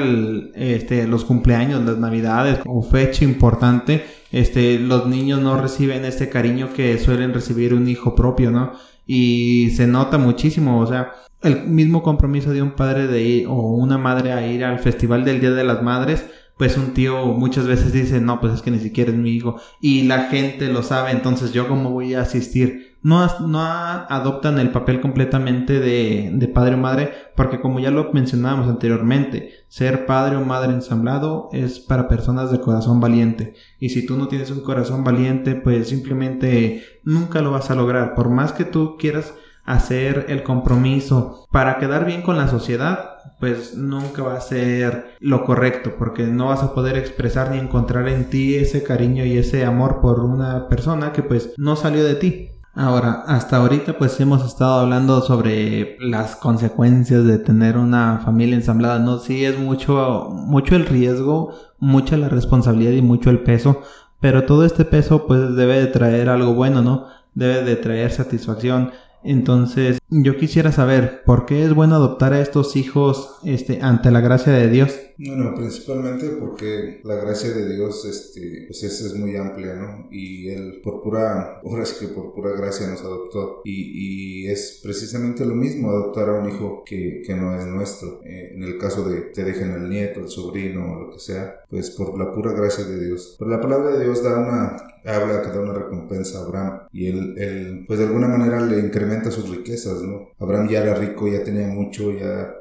este, 0.55 1.07
los 1.07 1.23
cumpleaños, 1.23 1.83
las 1.85 1.97
navidades 1.97 2.59
o 2.65 2.81
fecha 2.81 3.23
importante, 3.23 4.03
este, 4.31 4.79
los 4.79 5.05
niños 5.07 5.39
no 5.39 5.59
reciben 5.61 6.03
este 6.03 6.29
cariño 6.29 6.73
que 6.73 6.97
suelen 6.97 7.33
recibir 7.33 7.75
un 7.75 7.87
hijo 7.87 8.15
propio, 8.15 8.49
¿no? 8.49 8.71
Y 9.05 9.69
se 9.75 9.85
nota 9.85 10.17
muchísimo, 10.17 10.79
o 10.79 10.87
sea, 10.87 11.11
el 11.43 11.67
mismo 11.67 12.01
compromiso 12.01 12.51
de 12.51 12.63
un 12.63 12.71
padre 12.71 13.05
de 13.05 13.21
ir, 13.21 13.47
o 13.47 13.53
una 13.53 13.99
madre 13.99 14.31
a 14.31 14.47
ir 14.47 14.65
al 14.65 14.79
festival 14.79 15.23
del 15.23 15.39
Día 15.39 15.51
de 15.51 15.63
las 15.63 15.83
Madres, 15.83 16.25
pues 16.57 16.77
un 16.77 16.93
tío 16.93 17.25
muchas 17.27 17.67
veces 17.67 17.91
dice, 17.91 18.21
no, 18.21 18.39
pues 18.39 18.53
es 18.53 18.61
que 18.61 18.71
ni 18.71 18.79
siquiera 18.79 19.11
es 19.11 19.17
mi 19.17 19.31
hijo. 19.31 19.57
Y 19.81 20.03
la 20.03 20.25
gente 20.25 20.67
lo 20.67 20.83
sabe, 20.83 21.11
entonces 21.11 21.51
yo 21.51 21.67
cómo 21.67 21.91
voy 21.91 22.13
a 22.13 22.21
asistir. 22.21 22.95
No, 23.01 23.27
no 23.45 23.61
adoptan 23.61 24.57
el 24.57 24.71
papel 24.71 24.99
completamente 24.99 25.79
de, 25.79 26.31
de 26.33 26.47
padre 26.47 26.75
o 26.75 26.77
madre, 26.77 27.11
porque 27.35 27.59
como 27.59 27.79
ya 27.79 27.91
lo 27.91 28.11
mencionábamos 28.13 28.67
anteriormente, 28.67 29.51
ser 29.67 30.05
padre 30.05 30.37
o 30.37 30.45
madre 30.45 30.73
ensamblado 30.73 31.49
es 31.51 31.79
para 31.79 32.07
personas 32.07 32.51
de 32.51 32.61
corazón 32.61 32.99
valiente. 32.99 33.53
Y 33.79 33.89
si 33.89 34.05
tú 34.05 34.17
no 34.17 34.27
tienes 34.27 34.49
un 34.49 34.61
corazón 34.61 35.03
valiente, 35.03 35.55
pues 35.55 35.89
simplemente 35.89 36.83
nunca 37.03 37.41
lo 37.41 37.51
vas 37.51 37.69
a 37.69 37.75
lograr. 37.75 38.15
Por 38.15 38.29
más 38.29 38.53
que 38.53 38.65
tú 38.65 38.95
quieras 38.97 39.35
hacer 39.65 40.27
el 40.29 40.43
compromiso 40.43 41.47
para 41.51 41.77
quedar 41.77 42.05
bien 42.05 42.21
con 42.21 42.37
la 42.37 42.47
sociedad, 42.47 43.14
pues 43.39 43.75
nunca 43.75 44.23
va 44.23 44.35
a 44.35 44.41
ser 44.41 45.15
lo 45.19 45.43
correcto, 45.45 45.93
porque 45.97 46.23
no 46.23 46.47
vas 46.47 46.63
a 46.63 46.73
poder 46.73 46.97
expresar 46.97 47.51
ni 47.51 47.57
encontrar 47.57 48.07
en 48.07 48.29
ti 48.29 48.55
ese 48.55 48.83
cariño 48.83 49.25
y 49.25 49.37
ese 49.37 49.65
amor 49.65 50.01
por 50.01 50.19
una 50.19 50.67
persona 50.67 51.11
que 51.11 51.23
pues 51.23 51.53
no 51.57 51.75
salió 51.75 52.03
de 52.03 52.15
ti. 52.15 52.49
Ahora, 52.73 53.23
hasta 53.25 53.57
ahorita 53.57 53.97
pues 53.97 54.19
hemos 54.19 54.45
estado 54.45 54.81
hablando 54.81 55.21
sobre 55.21 55.97
las 56.01 56.35
consecuencias 56.35 57.23
de 57.23 57.37
tener 57.37 57.77
una 57.77 58.19
familia 58.25 58.55
ensamblada, 58.55 58.99
¿no? 58.99 59.17
Sí 59.17 59.45
es 59.45 59.57
mucho, 59.57 60.27
mucho 60.31 60.75
el 60.75 60.85
riesgo, 60.85 61.53
mucha 61.79 62.17
la 62.17 62.27
responsabilidad 62.27 62.91
y 62.91 63.01
mucho 63.01 63.29
el 63.29 63.39
peso, 63.39 63.81
pero 64.19 64.43
todo 64.43 64.65
este 64.65 64.83
peso 64.83 65.25
pues 65.25 65.55
debe 65.55 65.79
de 65.79 65.87
traer 65.87 66.27
algo 66.27 66.53
bueno, 66.53 66.81
¿no? 66.81 67.07
Debe 67.33 67.63
de 67.63 67.77
traer 67.77 68.11
satisfacción, 68.11 68.91
entonces, 69.25 69.99
yo 70.09 70.37
quisiera 70.37 70.71
saber 70.71 71.23
por 71.25 71.45
qué 71.45 71.63
es 71.63 71.73
bueno 71.73 71.95
adoptar 71.95 72.33
a 72.33 72.41
estos 72.41 72.75
hijos 72.75 73.37
este, 73.43 73.81
ante 73.81 74.11
la 74.11 74.21
gracia 74.21 74.53
de 74.53 74.69
Dios. 74.69 74.95
Bueno, 75.17 75.53
principalmente 75.55 76.27
porque 76.39 76.99
la 77.03 77.15
gracia 77.15 77.51
de 77.51 77.73
Dios 77.73 78.03
este, 78.05 78.65
pues 78.67 78.83
es, 78.83 79.01
es 79.01 79.15
muy 79.15 79.35
amplia, 79.37 79.75
¿no? 79.75 80.07
Y 80.11 80.49
Él 80.49 80.81
por 80.83 81.01
pura, 81.01 81.61
ahora 81.63 81.83
es 81.83 81.93
que 81.93 82.07
por 82.07 82.33
pura 82.33 82.51
gracia 82.51 82.87
nos 82.87 83.01
adoptó. 83.01 83.61
Y, 83.63 84.43
y 84.43 84.47
es 84.47 84.81
precisamente 84.83 85.45
lo 85.45 85.55
mismo 85.55 85.89
adoptar 85.89 86.29
a 86.29 86.33
un 86.33 86.49
hijo 86.49 86.83
que, 86.85 87.21
que 87.25 87.33
no 87.33 87.57
es 87.57 87.65
nuestro. 87.65 88.21
Eh, 88.25 88.51
en 88.55 88.63
el 88.63 88.77
caso 88.77 89.07
de 89.07 89.21
te 89.21 89.43
dejen 89.43 89.71
el 89.71 89.89
nieto, 89.89 90.19
el 90.19 90.27
sobrino 90.27 90.91
o 90.91 91.03
lo 91.03 91.11
que 91.11 91.19
sea, 91.19 91.61
pues 91.69 91.91
por 91.91 92.17
la 92.19 92.33
pura 92.33 92.51
gracia 92.51 92.83
de 92.83 93.05
Dios. 93.05 93.35
Pero 93.39 93.49
la 93.49 93.61
palabra 93.61 93.91
de 93.91 94.03
Dios 94.03 94.21
da 94.21 94.37
una, 94.37 94.75
habla 95.05 95.41
que 95.41 95.49
da 95.49 95.61
una 95.61 95.73
recompensa 95.73 96.39
a 96.39 96.41
Abraham 96.43 96.79
y 96.91 97.07
él, 97.07 97.35
él 97.37 97.85
pues 97.87 97.99
de 97.99 98.05
alguna 98.05 98.27
manera 98.27 98.59
le 98.59 98.79
incrementa 98.79 99.31
sus 99.31 99.49
riquezas, 99.49 99.94
Abraham 100.39 100.69
ya 100.69 100.81
era 100.81 100.95
rico, 100.95 101.27
ya 101.27 101.43
tenía 101.43 101.67
mucho, 101.67 102.11
ya 102.11 102.53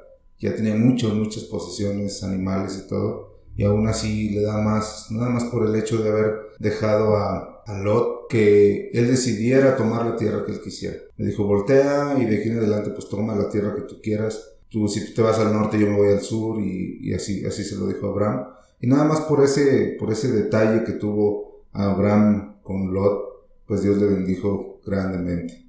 ya 0.45 0.55
tenía 0.55 0.75
muchas, 0.75 1.15
muchas 1.15 1.45
posesiones, 1.45 2.23
animales 2.23 2.83
y 2.85 2.89
todo, 2.89 3.39
y 3.57 3.65
aún 3.65 3.87
así 3.89 4.29
le 4.29 4.43
da 4.43 4.59
más, 4.59 5.07
nada 5.11 5.31
más 5.31 5.45
por 5.45 5.67
el 5.67 5.75
hecho 5.75 6.03
de 6.03 6.11
haber 6.11 6.35
dejado 6.59 7.17
a, 7.17 7.51
Lot 7.83 8.29
que 8.29 8.91
él 8.93 9.07
decidiera 9.07 9.75
tomar 9.75 10.05
la 10.05 10.17
tierra 10.17 10.45
que 10.45 10.53
él 10.53 10.61
quisiera. 10.61 10.97
Le 11.17 11.29
dijo, 11.29 11.45
voltea 11.45 12.15
y 12.21 12.27
de 12.27 12.37
aquí 12.37 12.51
en 12.51 12.59
adelante 12.59 12.91
pues 12.91 13.09
toma 13.09 13.35
la 13.35 13.49
tierra 13.49 13.75
que 13.75 13.81
tú 13.89 14.03
quieras. 14.03 14.59
Tú, 14.69 14.87
si 14.87 15.15
te 15.15 15.23
vas 15.23 15.39
al 15.39 15.51
norte, 15.51 15.79
yo 15.79 15.87
me 15.87 15.97
voy 15.97 16.09
al 16.09 16.21
sur 16.21 16.61
y, 16.61 16.99
y 17.01 17.15
así, 17.15 17.43
así 17.47 17.65
se 17.65 17.77
lo 17.77 17.87
dijo 17.87 18.07
Abraham. 18.09 18.49
Y 18.83 18.87
nada 18.87 19.05
más 19.05 19.21
por 19.23 19.43
ese, 19.43 19.97
por 19.99 20.13
ese 20.13 20.31
detalle 20.31 20.85
que 20.85 20.93
tuvo 20.93 21.63
Abraham 21.73 22.57
con 22.63 22.93
Lot, 22.93 23.47
pues 23.67 23.83
Dios 23.83 23.97
le 23.97 24.09
bendijo 24.09 24.81
grandemente. 24.85 25.64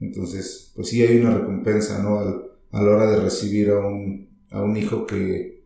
Entonces, 0.00 0.72
pues 0.74 0.88
sí 0.88 1.02
hay 1.02 1.18
una 1.18 1.38
recompensa, 1.38 2.02
¿no? 2.02 2.18
Al, 2.20 2.48
a 2.72 2.82
la 2.82 2.90
hora 2.90 3.10
de 3.10 3.20
recibir 3.20 3.70
a 3.70 3.78
un, 3.78 4.28
a 4.50 4.62
un 4.62 4.76
hijo 4.76 5.06
que, 5.06 5.64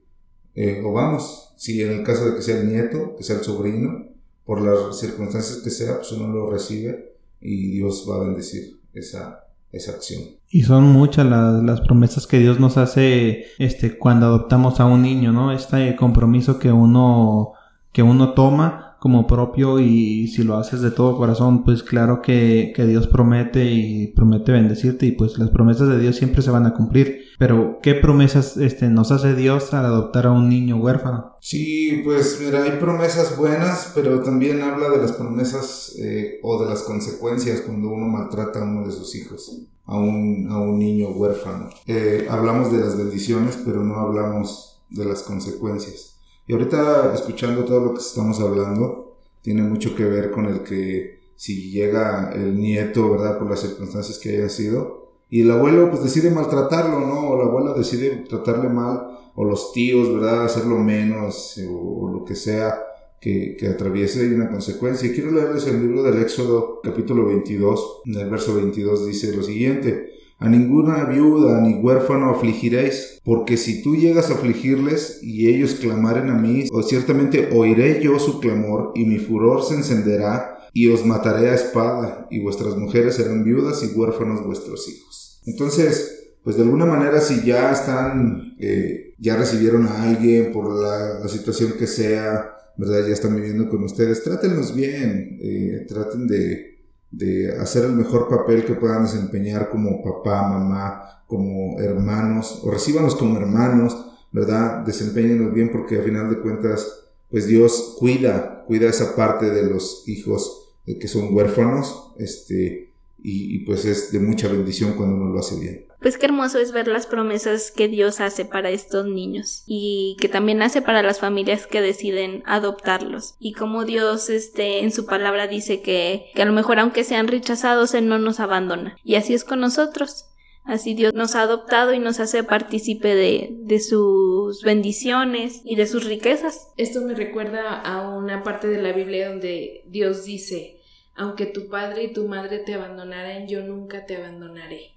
eh, 0.55 0.83
o 0.85 0.92
vamos, 0.92 1.53
si 1.57 1.83
en 1.83 1.92
el 1.92 2.03
caso 2.03 2.27
de 2.29 2.37
que 2.37 2.42
sea 2.42 2.61
el 2.61 2.68
nieto, 2.68 3.16
que 3.16 3.25
sea 3.25 3.37
el 3.37 3.42
sobrino, 3.42 4.07
por 4.45 4.61
las 4.61 4.99
circunstancias 4.99 5.59
que 5.62 5.71
sea, 5.71 5.97
pues 5.99 6.12
uno 6.12 6.29
lo 6.29 6.51
recibe 6.51 7.16
y 7.40 7.73
Dios 7.73 8.07
va 8.09 8.16
a 8.16 8.25
bendecir 8.25 8.81
esa, 8.92 9.45
esa 9.71 9.92
acción. 9.92 10.23
Y 10.49 10.62
son 10.62 10.85
muchas 10.85 11.27
las, 11.27 11.62
las, 11.62 11.81
promesas 11.81 12.27
que 12.27 12.38
Dios 12.38 12.61
nos 12.61 12.77
hace 12.77 13.47
este, 13.59 13.97
cuando 13.99 14.27
adoptamos 14.27 14.81
a 14.81 14.85
un 14.85 15.03
niño, 15.03 15.33
¿no? 15.33 15.53
Este 15.53 15.97
compromiso 15.97 16.59
que 16.59 16.71
uno, 16.71 17.53
que 17.92 18.03
uno 18.03 18.35
toma 18.35 18.91
como 19.03 19.27
propio 19.27 19.81
y 19.81 20.29
si 20.29 20.45
lo 20.45 20.57
haces 20.59 20.81
de 20.81 20.93
todo 20.93 21.17
corazón, 21.17 21.65
pues 21.65 21.83
claro 21.83 22.23
que, 22.23 22.73
que, 22.73 22.87
Dios 22.87 23.09
promete 23.09 23.65
y 23.65 24.07
promete 24.07 24.53
bendecirte 24.53 25.07
y 25.07 25.11
pues 25.11 25.38
las 25.38 25.51
promesas 25.51 25.88
de 25.88 25.99
Dios 25.99 26.15
siempre 26.15 26.41
se 26.41 26.53
van 26.53 26.67
a 26.67 26.75
cumplir. 26.75 27.25
Pero 27.37 27.81
¿qué 27.83 27.97
promesas 27.97 28.57
este, 28.59 28.87
nos 28.91 29.11
hace 29.11 29.35
Dios 29.35 29.75
al 29.75 29.87
adoptar 29.87 30.27
a 30.27 30.31
un 30.31 30.49
niño 30.49 30.77
huérfano? 30.77 31.35
Sí, 31.41 32.01
pues 32.05 32.38
mira, 32.41 32.62
hay 32.62 32.79
promesas 32.79 33.37
buenas, 33.37 33.91
pero 33.93 34.23
también 34.23 34.62
habla 34.62 34.88
de 34.91 34.99
las 34.99 35.11
promesas 35.11 35.97
eh, 35.99 36.38
o 36.45 36.62
de 36.62 36.71
las 36.71 36.83
consecuencias 36.83 37.62
cuando 37.62 37.88
uno 37.88 38.07
maltrata 38.07 38.61
a 38.61 38.62
uno 38.62 38.87
de 38.87 38.93
sus 38.93 39.17
hijos, 39.17 39.67
a 39.85 39.97
un, 39.97 40.47
a 40.49 40.61
un 40.61 40.79
niño 40.79 41.09
huérfano. 41.09 41.71
Eh, 41.88 42.29
hablamos 42.31 42.71
de 42.71 42.79
las 42.79 42.97
bendiciones, 42.97 43.59
pero 43.65 43.83
no 43.83 43.97
hablamos 43.97 44.81
de 44.91 45.07
las 45.07 45.25
consecuencias. 45.25 46.12
Y 46.53 46.55
ahorita 46.55 47.15
escuchando 47.15 47.65
todo 47.65 47.81
lo 47.81 47.95
que 47.95 48.01
estamos 48.01 48.38
hablando, 48.38 49.17
tiene 49.41 49.62
mucho 49.62 49.97
que 49.97 50.05
ver 50.05 50.31
con 50.31 50.45
el 50.45 50.62
que 50.62 51.33
si 51.35 51.71
llega 51.71 52.31
el 52.35 52.61
nieto, 52.61 53.11
¿verdad? 53.11 53.38
Por 53.38 53.49
las 53.49 53.61
circunstancias 53.61 54.19
que 54.19 54.37
haya 54.37 54.51
sido, 54.51 55.15
y 55.31 55.41
el 55.41 55.51
abuelo 55.51 55.88
pues 55.88 56.03
decide 56.03 56.31
maltratarlo, 56.31 57.01
¿no? 57.01 57.31
O 57.31 57.38
la 57.38 57.45
abuela 57.45 57.73
decide 57.73 58.27
tratarle 58.29 58.69
mal, 58.69 59.19
o 59.35 59.45
los 59.45 59.73
tíos, 59.73 60.12
¿verdad? 60.12 60.45
Hacerlo 60.45 60.77
menos, 60.77 61.59
o, 61.67 62.11
lo 62.12 62.23
que 62.23 62.35
sea 62.35 62.79
que, 63.19 63.57
que 63.59 63.69
atraviese 63.69 64.35
una 64.35 64.51
consecuencia. 64.51 65.09
Y 65.09 65.15
quiero 65.15 65.31
leerles 65.31 65.67
el 65.69 65.81
libro 65.81 66.03
del 66.03 66.21
Éxodo, 66.21 66.81
capítulo 66.83 67.29
22, 67.29 68.03
en 68.05 68.15
el 68.17 68.29
verso 68.29 68.55
22 68.55 69.07
dice 69.07 69.35
lo 69.35 69.43
siguiente. 69.43 70.11
A 70.42 70.48
ninguna 70.48 71.05
viuda 71.05 71.61
ni 71.61 71.74
huérfano 71.74 72.31
afligiréis, 72.31 73.20
porque 73.24 73.57
si 73.57 73.83
tú 73.83 73.94
llegas 73.94 74.31
a 74.31 74.35
afligirles 74.35 75.20
y 75.22 75.48
ellos 75.48 75.74
clamaren 75.74 76.31
a 76.31 76.35
mí, 76.35 76.64
o 76.72 76.83
ciertamente 76.83 77.50
oiré 77.52 78.02
yo 78.02 78.18
su 78.18 78.40
clamor 78.40 78.92
y 78.94 79.05
mi 79.05 79.18
furor 79.18 79.62
se 79.62 79.74
encenderá 79.74 80.59
y 80.72 80.88
os 80.88 81.05
mataré 81.05 81.50
a 81.50 81.55
espada 81.55 82.26
y 82.31 82.40
vuestras 82.40 82.76
mujeres 82.76 83.14
serán 83.14 83.44
viudas 83.44 83.83
y 83.85 83.96
huérfanos 83.96 84.44
vuestros 84.44 84.88
hijos. 84.88 85.40
Entonces, 85.46 86.35
pues 86.42 86.57
de 86.57 86.62
alguna 86.62 86.87
manera 86.87 87.20
si 87.20 87.44
ya 87.44 87.70
están, 87.70 88.57
eh, 88.59 89.14
ya 89.18 89.37
recibieron 89.37 89.87
a 89.87 90.02
alguien 90.02 90.52
por 90.52 90.72
la, 90.72 91.28
situación 91.28 91.74
que 91.78 91.87
sea, 91.87 92.57
¿verdad? 92.76 93.07
Ya 93.07 93.12
están 93.12 93.37
viviendo 93.37 93.68
con 93.68 93.85
ustedes, 93.85 94.24
trátenlos 94.24 94.74
bien, 94.74 95.38
eh, 95.40 95.87
traten 95.88 96.26
de 96.26 96.71
de 97.12 97.57
hacer 97.61 97.85
el 97.85 97.92
mejor 97.92 98.29
papel 98.29 98.64
que 98.64 98.75
puedan 98.75 99.05
desempeñar 99.05 99.68
como 99.70 100.03
papá, 100.03 100.48
mamá, 100.48 101.22
como 101.27 101.79
hermanos, 101.79 102.61
o 102.64 102.70
recíbanos 102.70 103.14
como 103.14 103.37
hermanos, 103.37 104.07
¿verdad? 104.33 104.79
Desempeñenos 104.85 105.53
bien 105.53 105.70
porque 105.70 105.96
al 105.96 106.05
final 106.05 106.31
de 106.31 106.40
cuentas, 106.40 107.05
pues 107.31 107.46
Dios 107.46 107.96
cuida, 107.98 108.64
cuida 108.66 108.88
esa 108.88 109.14
parte 109.14 109.51
de 109.51 109.64
los 109.68 110.09
hijos 110.09 110.75
que 110.85 111.07
son 111.07 111.35
huérfanos, 111.35 112.12
este, 112.18 112.91
y, 113.22 113.56
y 113.56 113.58
pues 113.61 113.85
es 113.85 114.12
de 114.12 114.20
mucha 114.20 114.48
bendición 114.48 114.94
cuando 114.94 115.16
uno 115.16 115.32
lo 115.32 115.38
hace 115.38 115.58
bien. 115.58 115.87
Pues 116.02 116.18
qué 116.18 116.26
hermoso 116.26 116.58
es 116.58 116.72
ver 116.72 116.88
las 116.88 117.06
promesas 117.06 117.70
que 117.70 117.87
Dios 117.87 118.20
hace 118.20 118.44
para 118.44 118.70
estos 118.70 119.06
niños 119.06 119.62
y 119.66 120.16
que 120.20 120.28
también 120.28 120.61
hace 120.61 120.82
para 120.82 121.02
las 121.02 121.20
familias 121.20 121.68
que 121.68 121.80
deciden 121.80 122.42
adoptarlos 122.44 123.37
y 123.38 123.52
como 123.52 123.85
Dios 123.85 124.28
este 124.28 124.80
en 124.80 124.90
su 124.90 125.06
palabra 125.06 125.46
dice 125.46 125.80
que, 125.80 126.26
que 126.35 126.42
a 126.42 126.44
lo 126.44 126.52
mejor 126.52 126.80
aunque 126.80 127.04
sean 127.04 127.28
rechazados 127.28 127.94
Él 127.94 128.08
no 128.08 128.18
nos 128.18 128.40
abandona 128.40 128.96
y 129.04 129.14
así 129.14 129.32
es 129.32 129.44
con 129.44 129.61
nosotros. 129.61 130.26
Así 130.64 130.94
Dios 130.94 131.12
nos 131.12 131.35
ha 131.35 131.42
adoptado 131.42 131.92
y 131.92 131.98
nos 131.98 132.20
hace 132.20 132.44
partícipe 132.44 133.16
de, 133.16 133.48
de, 133.50 133.80
sus 133.80 134.62
bendiciones 134.62 135.61
y 135.64 135.74
de 135.74 135.88
sus 135.88 136.04
riquezas. 136.04 136.68
Esto 136.76 137.00
me 137.00 137.14
recuerda 137.14 137.80
a 137.80 138.08
una 138.16 138.44
parte 138.44 138.68
de 138.68 138.80
la 138.80 138.92
Biblia 138.92 139.30
donde 139.30 139.82
Dios 139.88 140.24
dice, 140.24 140.76
aunque 141.14 141.46
tu 141.46 141.68
padre 141.68 142.05
y 142.05 142.12
tu 142.12 142.27
madre 142.27 142.59
te 142.59 142.75
abandonaren, 142.75 143.48
yo 143.48 143.62
nunca 143.62 144.07
te 144.07 144.16
abandonaré. 144.16 144.92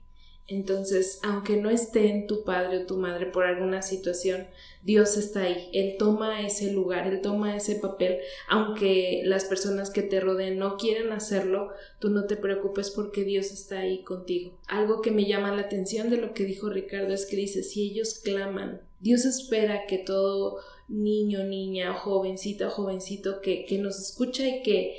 Entonces, 0.47 1.19
aunque 1.23 1.57
no 1.57 1.71
esté 1.71 2.11
en 2.11 2.27
tu 2.27 2.43
padre 2.43 2.77
o 2.77 2.85
tu 2.85 2.97
madre 2.97 3.25
por 3.25 3.45
alguna 3.45 3.81
situación, 3.81 4.45
Dios 4.83 5.17
está 5.17 5.41
ahí. 5.41 5.69
Él 5.73 5.95
toma 5.97 6.45
ese 6.45 6.71
lugar, 6.71 7.07
Él 7.07 7.21
toma 7.21 7.55
ese 7.55 7.75
papel. 7.75 8.19
Aunque 8.47 9.23
las 9.25 9.45
personas 9.45 9.89
que 9.89 10.03
te 10.03 10.19
rodeen 10.19 10.59
no 10.59 10.77
quieren 10.77 11.11
hacerlo, 11.11 11.69
tú 11.99 12.09
no 12.09 12.25
te 12.25 12.35
preocupes 12.35 12.91
porque 12.91 13.23
Dios 13.23 13.51
está 13.51 13.79
ahí 13.79 14.03
contigo. 14.03 14.55
Algo 14.67 15.01
que 15.01 15.09
me 15.09 15.25
llama 15.25 15.55
la 15.55 15.63
atención 15.63 16.11
de 16.11 16.17
lo 16.17 16.35
que 16.35 16.45
dijo 16.45 16.69
Ricardo 16.69 17.11
es 17.11 17.25
que 17.25 17.37
dice, 17.37 17.63
si 17.63 17.89
ellos 17.89 18.19
claman, 18.23 18.81
Dios 18.99 19.25
espera 19.25 19.87
que 19.87 19.97
todo 19.97 20.59
niño, 20.87 21.43
niña, 21.43 21.91
jovencita, 21.93 22.69
jovencito 22.69 23.41
que, 23.41 23.65
que 23.65 23.79
nos 23.79 23.99
escucha 23.99 24.47
y 24.47 24.61
que 24.61 24.95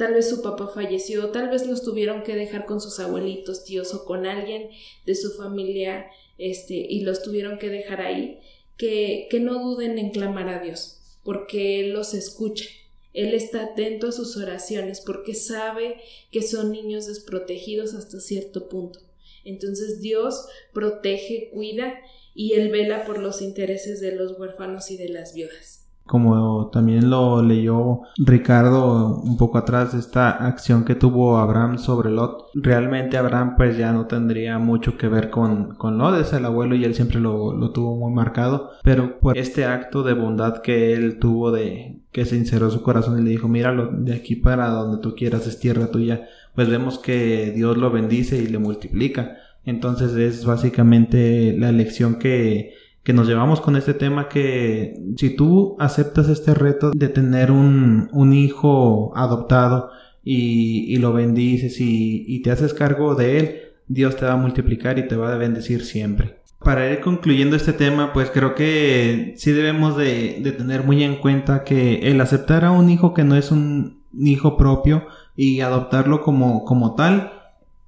Tal 0.00 0.14
vez 0.14 0.30
su 0.30 0.40
papá 0.40 0.68
falleció, 0.68 1.28
tal 1.28 1.50
vez 1.50 1.66
los 1.66 1.82
tuvieron 1.82 2.22
que 2.22 2.34
dejar 2.34 2.64
con 2.64 2.80
sus 2.80 2.98
abuelitos, 3.00 3.64
tíos 3.64 3.92
o 3.92 4.06
con 4.06 4.24
alguien 4.24 4.70
de 5.04 5.14
su 5.14 5.32
familia, 5.32 6.06
este, 6.38 6.72
y 6.72 7.00
los 7.00 7.22
tuvieron 7.22 7.58
que 7.58 7.68
dejar 7.68 8.00
ahí, 8.00 8.40
que, 8.78 9.28
que 9.30 9.40
no 9.40 9.62
duden 9.62 9.98
en 9.98 10.08
clamar 10.08 10.48
a 10.48 10.62
Dios, 10.62 11.02
porque 11.22 11.80
Él 11.80 11.92
los 11.92 12.14
escucha. 12.14 12.64
Él 13.12 13.34
está 13.34 13.62
atento 13.62 14.08
a 14.08 14.12
sus 14.12 14.38
oraciones 14.38 15.02
porque 15.02 15.34
sabe 15.34 16.00
que 16.32 16.40
son 16.40 16.72
niños 16.72 17.06
desprotegidos 17.06 17.92
hasta 17.92 18.20
cierto 18.20 18.70
punto. 18.70 19.00
Entonces 19.44 20.00
Dios 20.00 20.46
protege, 20.72 21.50
cuida 21.52 22.00
y 22.34 22.54
Él 22.54 22.70
vela 22.70 23.04
por 23.04 23.18
los 23.18 23.42
intereses 23.42 24.00
de 24.00 24.12
los 24.12 24.40
huérfanos 24.40 24.90
y 24.90 24.96
de 24.96 25.10
las 25.10 25.34
viudas 25.34 25.79
como 26.04 26.70
también 26.70 27.08
lo 27.08 27.40
leyó 27.40 28.00
Ricardo 28.16 29.20
un 29.22 29.36
poco 29.36 29.58
atrás, 29.58 29.94
esta 29.94 30.30
acción 30.30 30.84
que 30.84 30.96
tuvo 30.96 31.38
Abraham 31.38 31.78
sobre 31.78 32.10
Lot. 32.10 32.46
Realmente 32.54 33.16
Abraham 33.16 33.54
pues 33.56 33.76
ya 33.76 33.92
no 33.92 34.06
tendría 34.06 34.58
mucho 34.58 34.96
que 34.98 35.06
ver 35.08 35.30
con, 35.30 35.76
con 35.76 35.98
Lot, 35.98 36.20
es 36.20 36.32
el 36.32 36.44
abuelo 36.44 36.74
y 36.74 36.84
él 36.84 36.94
siempre 36.94 37.20
lo, 37.20 37.52
lo 37.52 37.70
tuvo 37.70 37.96
muy 37.96 38.12
marcado, 38.12 38.72
pero 38.82 39.20
por 39.20 39.38
este 39.38 39.66
acto 39.66 40.02
de 40.02 40.14
bondad 40.14 40.62
que 40.62 40.94
él 40.94 41.18
tuvo 41.18 41.52
de 41.52 42.00
que 42.12 42.24
sinceró 42.24 42.70
su 42.70 42.82
corazón 42.82 43.20
y 43.20 43.22
le 43.22 43.30
dijo, 43.30 43.46
míralo, 43.46 43.90
de 43.92 44.14
aquí 44.14 44.34
para 44.34 44.68
donde 44.70 45.00
tú 45.00 45.14
quieras 45.14 45.46
es 45.46 45.60
tierra 45.60 45.92
tuya, 45.92 46.28
pues 46.54 46.68
vemos 46.68 46.98
que 46.98 47.52
Dios 47.54 47.76
lo 47.76 47.90
bendice 47.90 48.36
y 48.36 48.46
le 48.46 48.58
multiplica. 48.58 49.36
Entonces 49.64 50.14
es 50.16 50.44
básicamente 50.44 51.54
la 51.56 51.70
lección 51.70 52.16
que 52.16 52.74
que 53.02 53.12
nos 53.12 53.26
llevamos 53.26 53.60
con 53.60 53.76
este 53.76 53.94
tema 53.94 54.28
que 54.28 55.00
si 55.16 55.30
tú 55.30 55.76
aceptas 55.78 56.28
este 56.28 56.54
reto 56.54 56.90
de 56.90 57.08
tener 57.08 57.50
un, 57.50 58.08
un 58.12 58.32
hijo 58.32 59.12
adoptado 59.16 59.90
y, 60.22 60.94
y 60.94 60.96
lo 60.96 61.12
bendices 61.12 61.80
y, 61.80 62.24
y, 62.28 62.42
te 62.42 62.50
haces 62.50 62.74
cargo 62.74 63.14
de 63.14 63.38
él, 63.38 63.60
Dios 63.88 64.16
te 64.16 64.26
va 64.26 64.32
a 64.32 64.36
multiplicar 64.36 64.98
y 64.98 65.08
te 65.08 65.16
va 65.16 65.32
a 65.32 65.38
bendecir 65.38 65.82
siempre. 65.84 66.40
Para 66.58 66.90
ir 66.92 67.00
concluyendo 67.00 67.56
este 67.56 67.72
tema, 67.72 68.12
pues 68.12 68.30
creo 68.30 68.54
que 68.54 69.32
sí 69.38 69.52
debemos 69.52 69.96
de, 69.96 70.40
de 70.42 70.52
tener 70.52 70.84
muy 70.84 71.02
en 71.02 71.16
cuenta 71.16 71.64
que 71.64 72.10
el 72.10 72.20
aceptar 72.20 72.66
a 72.66 72.70
un 72.70 72.90
hijo 72.90 73.14
que 73.14 73.24
no 73.24 73.34
es 73.34 73.50
un 73.50 74.02
hijo 74.18 74.58
propio 74.58 75.06
y 75.36 75.60
adoptarlo 75.60 76.20
como, 76.20 76.66
como 76.66 76.94
tal 76.96 77.32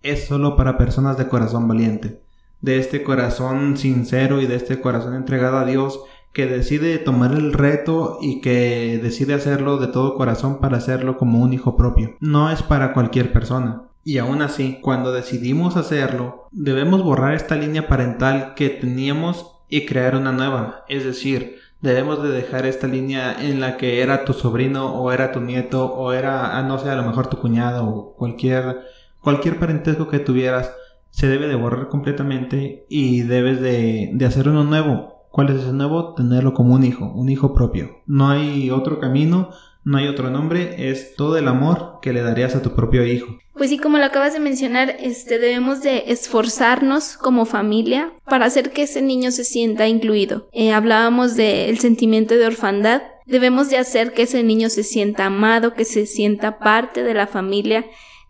es 0.03 0.25
solo 0.25 0.57
para 0.57 0.79
personas 0.79 1.19
de 1.19 1.29
corazón 1.29 1.69
valiente 1.69 2.23
de 2.63 2.79
este 2.79 3.03
corazón 3.03 3.77
sincero 3.77 4.41
y 4.41 4.47
de 4.47 4.57
este 4.57 4.81
corazón 4.81 5.15
entregado 5.15 5.59
a 5.59 5.67
Dios 5.67 6.01
que 6.33 6.47
decide 6.47 6.97
tomar 6.99 7.33
el 7.33 7.53
reto 7.53 8.19
y 8.23 8.41
que 8.41 8.99
decide 9.03 9.35
hacerlo 9.35 9.77
de 9.77 9.89
todo 9.89 10.15
corazón 10.15 10.61
para 10.61 10.79
hacerlo 10.79 11.19
como 11.19 11.41
un 11.41 11.53
hijo 11.53 11.77
propio. 11.77 12.17
No 12.21 12.51
es 12.51 12.63
para 12.63 12.95
cualquier 12.95 13.33
persona. 13.33 13.83
Y 14.05 14.19
aún 14.19 14.43
así, 14.43 14.79
cuando 14.81 15.13
decidimos 15.13 15.77
hacerlo, 15.77 16.49
debemos 16.51 17.03
borrar 17.05 17.35
esta 17.35 17.55
línea 17.55 17.87
parental 17.87 18.55
que 18.55 18.71
teníamos 18.71 19.53
y 19.69 19.85
crear 19.85 20.17
una 20.17 20.33
nueva. 20.33 20.85
Es 20.89 21.05
decir, 21.05 21.59
debemos 21.83 22.23
de 22.23 22.31
dejar 22.31 22.65
esta 22.65 22.87
línea 22.87 23.37
en 23.39 23.61
la 23.61 23.77
que 23.77 24.01
era 24.01 24.25
tu 24.25 24.33
sobrino 24.33 24.95
o 24.95 25.13
era 25.13 25.33
tu 25.33 25.41
nieto 25.41 25.87
o 25.87 26.13
era, 26.13 26.59
ah, 26.59 26.63
no 26.63 26.79
sé, 26.79 26.89
a 26.89 26.97
lo 26.97 27.05
mejor 27.05 27.27
tu 27.29 27.39
cuñado 27.39 27.87
o 27.87 28.15
cualquier, 28.15 28.81
cualquier 29.21 29.59
parentesco 29.59 30.09
que 30.09 30.19
tuvieras 30.19 30.73
se 31.13 31.29
debe 31.29 31.47
de 31.47 31.55
borrar 31.55 31.89
completamente 31.89 32.85
y 32.89 33.23
debes 33.23 33.61
de, 33.61 34.11
de 34.13 34.27
hacer 34.27 34.49
uno 34.49 34.65
nuevo. 34.65 35.29
¿Cuál 35.31 35.51
es 35.51 35.63
ese 35.63 35.73
nuevo? 35.73 36.15
Tenerlo 36.15 36.53
como 36.53 36.75
un 36.75 36.85
hijo, 36.85 37.13
un 37.15 37.29
hijo 37.29 37.55
propio. 37.55 38.03
No 38.07 38.29
hay 38.29 38.71
otro 38.71 38.99
camino, 38.99 39.51
no 39.85 39.99
hay 39.99 40.09
otro 40.09 40.31
nombre, 40.31 40.91
es 40.91 41.17
todo 41.17 41.37
el 41.37 41.49
amor 41.49 41.99
que 42.03 42.13
le 42.13 42.23
darías 42.23 42.55
a 42.55 42.63
tu 42.63 42.75
propio 42.75 43.07
hijo. 43.07 43.39
Pues 43.55 43.71
sí, 43.71 43.79
como 43.79 43.99
lo 43.99 44.05
acabas 44.05 44.33
de 44.33 44.41
mencionar, 44.41 44.97
este, 45.01 45.39
debemos 45.39 45.83
de 45.83 46.05
esforzarnos 46.09 47.17
como 47.17 47.47
familia 47.47 48.13
para 48.25 48.47
hacer 48.47 48.71
que 48.71 48.83
ese 48.83 49.03
niño 49.03 49.31
se 49.31 49.45
sienta 49.45 49.89
incluido. 49.89 50.49
Eh, 50.53 50.73
hablábamos 50.73 51.37
del 51.37 51.79
sentimiento 51.79 52.35
de 52.35 52.47
orfandad. 52.47 53.03
Debemos 53.27 53.71
de 53.71 53.79
hacer 53.79 54.15
que 54.15 54.23
ese 54.23 54.43
niño 54.43 54.69
se 54.69 54.83
sienta 54.83 55.27
amado, 55.27 55.75
que 55.75 55.85
se 55.85 56.07
sienta 56.07 56.59
parte 56.59 57.03
de 57.03 57.15
la 57.15 57.27
familia, 57.27 57.85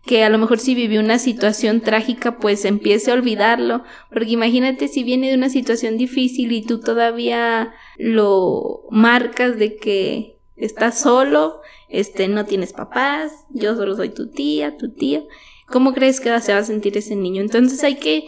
que 0.05 0.23
a 0.23 0.29
lo 0.29 0.37
mejor 0.37 0.59
si 0.59 0.75
vivió 0.75 0.99
una 0.99 1.17
situación 1.17 1.81
trágica, 1.81 2.37
pues 2.37 2.65
empiece 2.65 3.11
a 3.11 3.13
olvidarlo, 3.13 3.83
porque 4.11 4.31
imagínate 4.31 4.87
si 4.89 5.03
viene 5.03 5.29
de 5.29 5.35
una 5.35 5.49
situación 5.49 5.97
difícil 5.97 6.51
y 6.51 6.61
tú 6.61 6.79
todavía 6.79 7.73
lo 7.97 8.83
marcas 8.91 9.57
de 9.57 9.77
que 9.77 10.37
estás 10.57 10.99
solo, 10.99 11.61
este, 11.87 12.27
no 12.27 12.45
tienes 12.45 12.73
papás, 12.73 13.31
yo 13.51 13.75
solo 13.75 13.95
soy 13.95 14.09
tu 14.09 14.29
tía, 14.29 14.75
tu 14.77 14.91
tío, 14.91 15.27
¿cómo 15.67 15.93
crees 15.93 16.19
que 16.19 16.37
se 16.41 16.53
va 16.53 16.59
a 16.59 16.63
sentir 16.63 16.97
ese 16.97 17.15
niño? 17.15 17.41
Entonces 17.41 17.81
hay 17.85 17.95
que, 17.95 18.27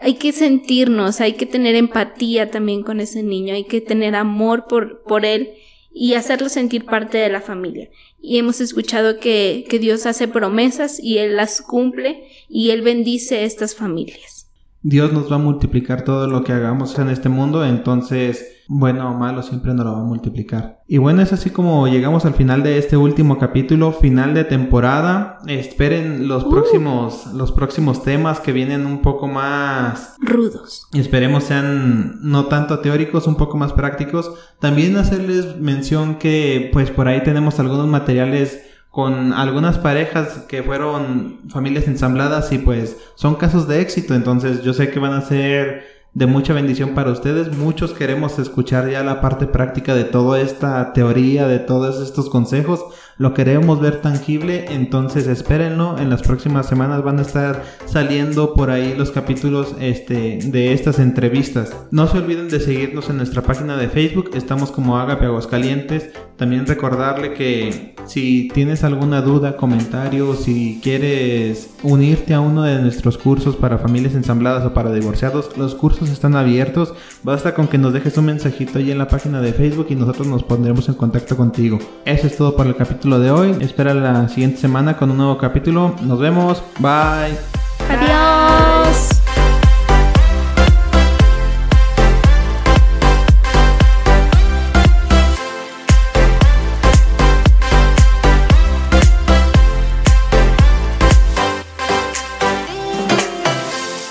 hay 0.00 0.14
que 0.14 0.32
sentirnos, 0.32 1.20
hay 1.20 1.34
que 1.34 1.46
tener 1.46 1.76
empatía 1.76 2.50
también 2.50 2.82
con 2.82 2.98
ese 2.98 3.22
niño, 3.22 3.54
hay 3.54 3.64
que 3.64 3.80
tener 3.80 4.16
amor 4.16 4.66
por, 4.66 5.04
por 5.04 5.24
él 5.24 5.50
y 5.94 6.14
hacerlo 6.14 6.48
sentir 6.48 6.84
parte 6.84 7.18
de 7.18 7.28
la 7.28 7.40
familia. 7.40 7.88
Y 8.20 8.38
hemos 8.38 8.60
escuchado 8.60 9.18
que, 9.18 9.64
que 9.68 9.78
Dios 9.78 10.06
hace 10.06 10.28
promesas 10.28 10.98
y 11.00 11.18
Él 11.18 11.36
las 11.36 11.60
cumple 11.60 12.24
y 12.48 12.70
Él 12.70 12.82
bendice 12.82 13.44
estas 13.44 13.74
familias. 13.74 14.48
Dios 14.82 15.12
nos 15.12 15.30
va 15.30 15.36
a 15.36 15.38
multiplicar 15.38 16.04
todo 16.04 16.26
lo 16.26 16.42
que 16.42 16.52
hagamos 16.52 16.98
en 16.98 17.08
este 17.08 17.28
mundo, 17.28 17.64
entonces 17.64 18.61
bueno 18.74 19.10
o 19.10 19.14
malo 19.14 19.42
siempre 19.42 19.74
nos 19.74 19.84
lo 19.84 19.92
va 19.92 20.00
a 20.00 20.04
multiplicar. 20.04 20.80
Y 20.88 20.96
bueno, 20.98 21.20
es 21.22 21.32
así 21.32 21.50
como 21.50 21.86
llegamos 21.88 22.24
al 22.24 22.34
final 22.34 22.62
de 22.62 22.78
este 22.78 22.96
último 22.96 23.38
capítulo, 23.38 23.92
final 23.92 24.32
de 24.32 24.44
temporada. 24.44 25.38
Esperen 25.46 26.26
los 26.26 26.44
uh. 26.44 26.50
próximos 26.50 27.26
los 27.34 27.52
próximos 27.52 28.02
temas 28.02 28.40
que 28.40 28.52
vienen 28.52 28.86
un 28.86 29.02
poco 29.02 29.28
más 29.28 30.16
rudos. 30.20 30.88
Esperemos 30.94 31.44
sean 31.44 32.18
no 32.22 32.46
tanto 32.46 32.78
teóricos, 32.80 33.26
un 33.26 33.36
poco 33.36 33.58
más 33.58 33.74
prácticos. 33.74 34.32
También 34.58 34.96
hacerles 34.96 35.58
mención 35.58 36.16
que 36.16 36.70
pues 36.72 36.90
por 36.90 37.08
ahí 37.08 37.22
tenemos 37.22 37.60
algunos 37.60 37.86
materiales 37.86 38.62
con 38.90 39.32
algunas 39.32 39.78
parejas 39.78 40.44
que 40.48 40.62
fueron 40.62 41.40
familias 41.48 41.88
ensambladas 41.88 42.52
y 42.52 42.58
pues 42.58 42.98
son 43.14 43.36
casos 43.36 43.66
de 43.66 43.80
éxito, 43.80 44.14
entonces 44.14 44.62
yo 44.62 44.74
sé 44.74 44.90
que 44.90 44.98
van 44.98 45.14
a 45.14 45.22
ser 45.22 46.01
de 46.14 46.26
mucha 46.26 46.52
bendición 46.52 46.90
para 46.90 47.10
ustedes. 47.10 47.56
Muchos 47.56 47.92
queremos 47.92 48.38
escuchar 48.38 48.90
ya 48.90 49.02
la 49.02 49.20
parte 49.20 49.46
práctica 49.46 49.94
de 49.94 50.04
toda 50.04 50.40
esta 50.40 50.92
teoría, 50.92 51.48
de 51.48 51.58
todos 51.58 52.00
estos 52.00 52.28
consejos 52.28 52.84
lo 53.22 53.34
queremos 53.34 53.80
ver 53.80 54.00
tangible, 54.00 54.64
entonces 54.70 55.28
espérenlo, 55.28 55.96
en 55.96 56.10
las 56.10 56.22
próximas 56.22 56.66
semanas 56.66 57.04
van 57.04 57.20
a 57.20 57.22
estar 57.22 57.62
saliendo 57.86 58.52
por 58.52 58.68
ahí 58.68 58.96
los 58.96 59.12
capítulos 59.12 59.76
este, 59.78 60.40
de 60.42 60.72
estas 60.72 60.98
entrevistas. 60.98 61.72
No 61.92 62.08
se 62.08 62.18
olviden 62.18 62.48
de 62.48 62.58
seguirnos 62.58 63.10
en 63.10 63.18
nuestra 63.18 63.42
página 63.42 63.76
de 63.76 63.88
Facebook, 63.88 64.30
estamos 64.34 64.72
como 64.72 64.98
Agape 64.98 65.26
Aguascalientes. 65.26 66.10
También 66.36 66.66
recordarle 66.66 67.34
que 67.34 67.94
si 68.06 68.48
tienes 68.52 68.82
alguna 68.82 69.22
duda, 69.22 69.56
comentario, 69.56 70.34
si 70.34 70.80
quieres 70.82 71.70
unirte 71.84 72.34
a 72.34 72.40
uno 72.40 72.62
de 72.64 72.80
nuestros 72.80 73.16
cursos 73.16 73.54
para 73.54 73.78
familias 73.78 74.14
ensambladas 74.14 74.64
o 74.66 74.74
para 74.74 74.92
divorciados, 74.92 75.56
los 75.56 75.76
cursos 75.76 76.10
están 76.10 76.34
abiertos. 76.34 76.94
Basta 77.22 77.54
con 77.54 77.68
que 77.68 77.78
nos 77.78 77.92
dejes 77.92 78.18
un 78.18 78.24
mensajito 78.24 78.78
ahí 78.78 78.90
en 78.90 78.98
la 78.98 79.06
página 79.06 79.40
de 79.40 79.52
Facebook 79.52 79.86
y 79.90 79.94
nosotros 79.94 80.26
nos 80.26 80.42
pondremos 80.42 80.88
en 80.88 80.94
contacto 80.94 81.36
contigo. 81.36 81.78
Eso 82.04 82.26
es 82.26 82.36
todo 82.36 82.56
para 82.56 82.70
el 82.70 82.76
de 83.18 83.30
hoy. 83.30 83.56
Espera 83.60 83.94
la 83.94 84.28
siguiente 84.28 84.58
semana 84.58 84.96
con 84.96 85.10
un 85.10 85.16
nuevo 85.16 85.38
capítulo. 85.38 85.94
Nos 86.02 86.18
vemos. 86.18 86.62
Bye. 86.78 87.61